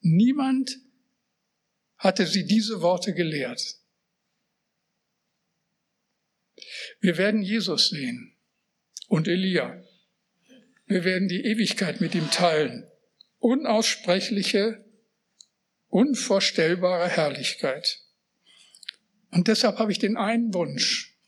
Niemand 0.00 0.78
hatte 1.96 2.26
sie 2.26 2.44
diese 2.44 2.80
Worte 2.82 3.14
gelehrt. 3.14 3.78
Wir 7.00 7.16
werden 7.16 7.42
Jesus 7.42 7.88
sehen 7.88 8.36
und 9.08 9.28
Elia. 9.28 9.82
Wir 10.86 11.04
werden 11.04 11.28
die 11.28 11.44
Ewigkeit 11.44 12.00
mit 12.00 12.14
ihm 12.14 12.30
teilen. 12.30 12.86
Unaussprechliche 13.38 14.84
unvorstellbare 15.88 17.08
Herrlichkeit. 17.08 18.00
Und 19.30 19.48
deshalb 19.48 19.78
habe 19.78 19.92
ich 19.92 19.98
den 19.98 20.16
einen 20.16 20.54
Wunsch. 20.54 21.18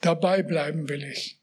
Dabei 0.00 0.42
bleiben 0.42 0.88
will 0.88 1.04
ich. 1.04 1.40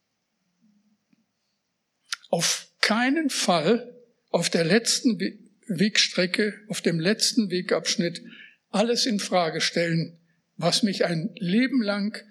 Auf 2.29 2.67
keinen 2.81 3.29
Fall 3.29 3.95
auf 4.29 4.49
der 4.49 4.65
letzten 4.65 5.19
Wegstrecke, 5.67 6.53
auf 6.67 6.81
dem 6.81 6.99
letzten 6.99 7.49
Wegabschnitt 7.49 8.21
alles 8.69 9.05
in 9.05 9.19
Frage 9.19 9.61
stellen, 9.61 10.19
was 10.55 10.83
mich 10.83 11.05
ein 11.05 11.33
Leben 11.35 11.81
lang 11.81 12.21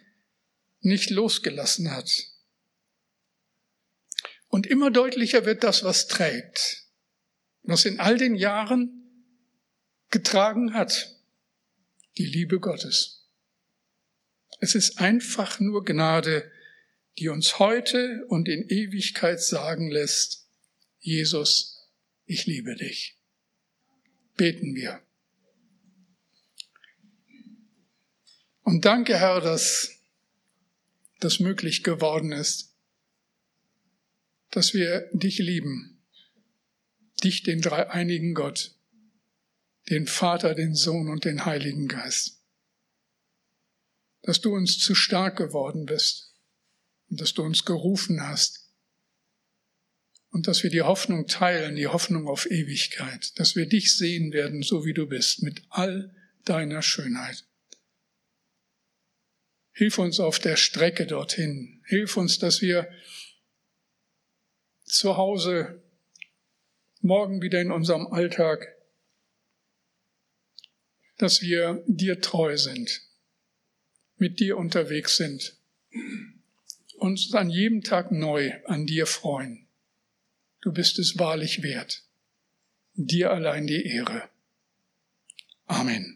nicht 0.81 1.11
losgelassen 1.11 1.91
hat. 1.91 2.11
Und 4.49 4.67
immer 4.67 4.91
deutlicher 4.91 5.45
wird 5.45 5.65
das, 5.65 5.85
was 5.85 6.07
trägt. 6.07 6.85
Was 7.63 7.85
in 7.85 7.99
all 7.99 8.17
den 8.17 8.37
Jahren 8.37 9.06
getragen 10.17 10.73
hat. 10.73 11.15
Die 12.17 12.25
Liebe 12.25 12.59
Gottes. 12.59 13.29
Es 14.61 14.75
ist 14.75 14.99
einfach 14.99 15.61
nur 15.61 15.85
Gnade, 15.85 16.51
die 17.19 17.29
uns 17.29 17.59
heute 17.59 18.25
und 18.29 18.49
in 18.49 18.67
Ewigkeit 18.67 19.43
sagen 19.43 19.91
lässt, 19.91 20.49
Jesus, 21.01 21.87
ich 22.25 22.47
liebe 22.47 22.77
dich. 22.77 23.19
Beten 24.39 24.75
wir. 24.75 25.03
Und 28.63 28.87
danke, 28.87 29.19
Herr, 29.19 29.43
dass 29.43 29.99
das 31.21 31.41
möglich 31.41 31.83
geworden 31.83 32.33
ist, 32.33 32.75
dass 34.51 34.73
wir 34.73 35.11
dich 35.13 35.37
lieben, 35.37 36.03
dich, 37.23 37.43
den 37.43 37.61
dreieinigen 37.61 38.33
Gott, 38.33 38.76
den 39.89 40.07
Vater, 40.07 40.55
den 40.55 40.75
Sohn 40.75 41.09
und 41.09 41.25
den 41.25 41.45
Heiligen 41.45 41.89
Geist, 41.89 42.43
dass 44.23 44.41
du 44.41 44.55
uns 44.55 44.79
zu 44.79 44.95
stark 44.95 45.37
geworden 45.37 45.87
bist 45.87 46.35
und 47.09 47.21
dass 47.21 47.35
du 47.35 47.43
uns 47.43 47.65
gerufen 47.65 48.21
hast 48.21 48.67
und 50.31 50.49
dass 50.49 50.63
wir 50.63 50.71
die 50.71 50.83
Hoffnung 50.83 51.27
teilen, 51.27 51.77
die 51.77 51.87
Hoffnung 51.87 52.29
auf 52.29 52.51
Ewigkeit, 52.51 53.39
dass 53.39 53.57
wir 53.57 53.67
dich 53.67 53.97
sehen 53.97 54.33
werden, 54.33 54.63
so 54.63 54.85
wie 54.85 54.93
du 54.93 55.07
bist, 55.07 55.43
mit 55.43 55.63
all 55.71 56.15
deiner 56.45 56.83
Schönheit. 56.83 57.45
Hilf 59.73 59.99
uns 59.99 60.21
auf 60.21 60.39
der 60.39 60.57
Strecke 60.57 61.07
dorthin. 61.07 61.83
Hilf 61.85 62.17
uns, 62.17 62.39
dass 62.39 62.63
wir 62.63 62.91
zu 64.85 65.17
Hause 65.17 65.83
morgen 67.01 67.43
wieder 67.43 67.61
in 67.61 67.71
unserem 67.71 68.07
Alltag, 68.07 68.76
dass 71.19 71.43
wir 71.43 71.83
dir 71.87 72.21
treu 72.21 72.57
sind, 72.57 73.03
mit 74.17 74.41
dir 74.41 74.57
unterwegs 74.57 75.17
sind, 75.17 75.57
uns 76.99 77.33
an 77.35 77.51
jedem 77.51 77.83
Tag 77.83 78.13
neu 78.13 78.53
an 78.65 78.87
dir 78.87 79.07
freuen. 79.07 79.67
Du 80.61 80.73
bist 80.73 80.99
es 80.99 81.19
wahrlich 81.19 81.63
wert. 81.63 82.03
Dir 82.95 83.31
allein 83.31 83.67
die 83.67 83.85
Ehre. 83.87 84.29
Amen. 85.67 86.16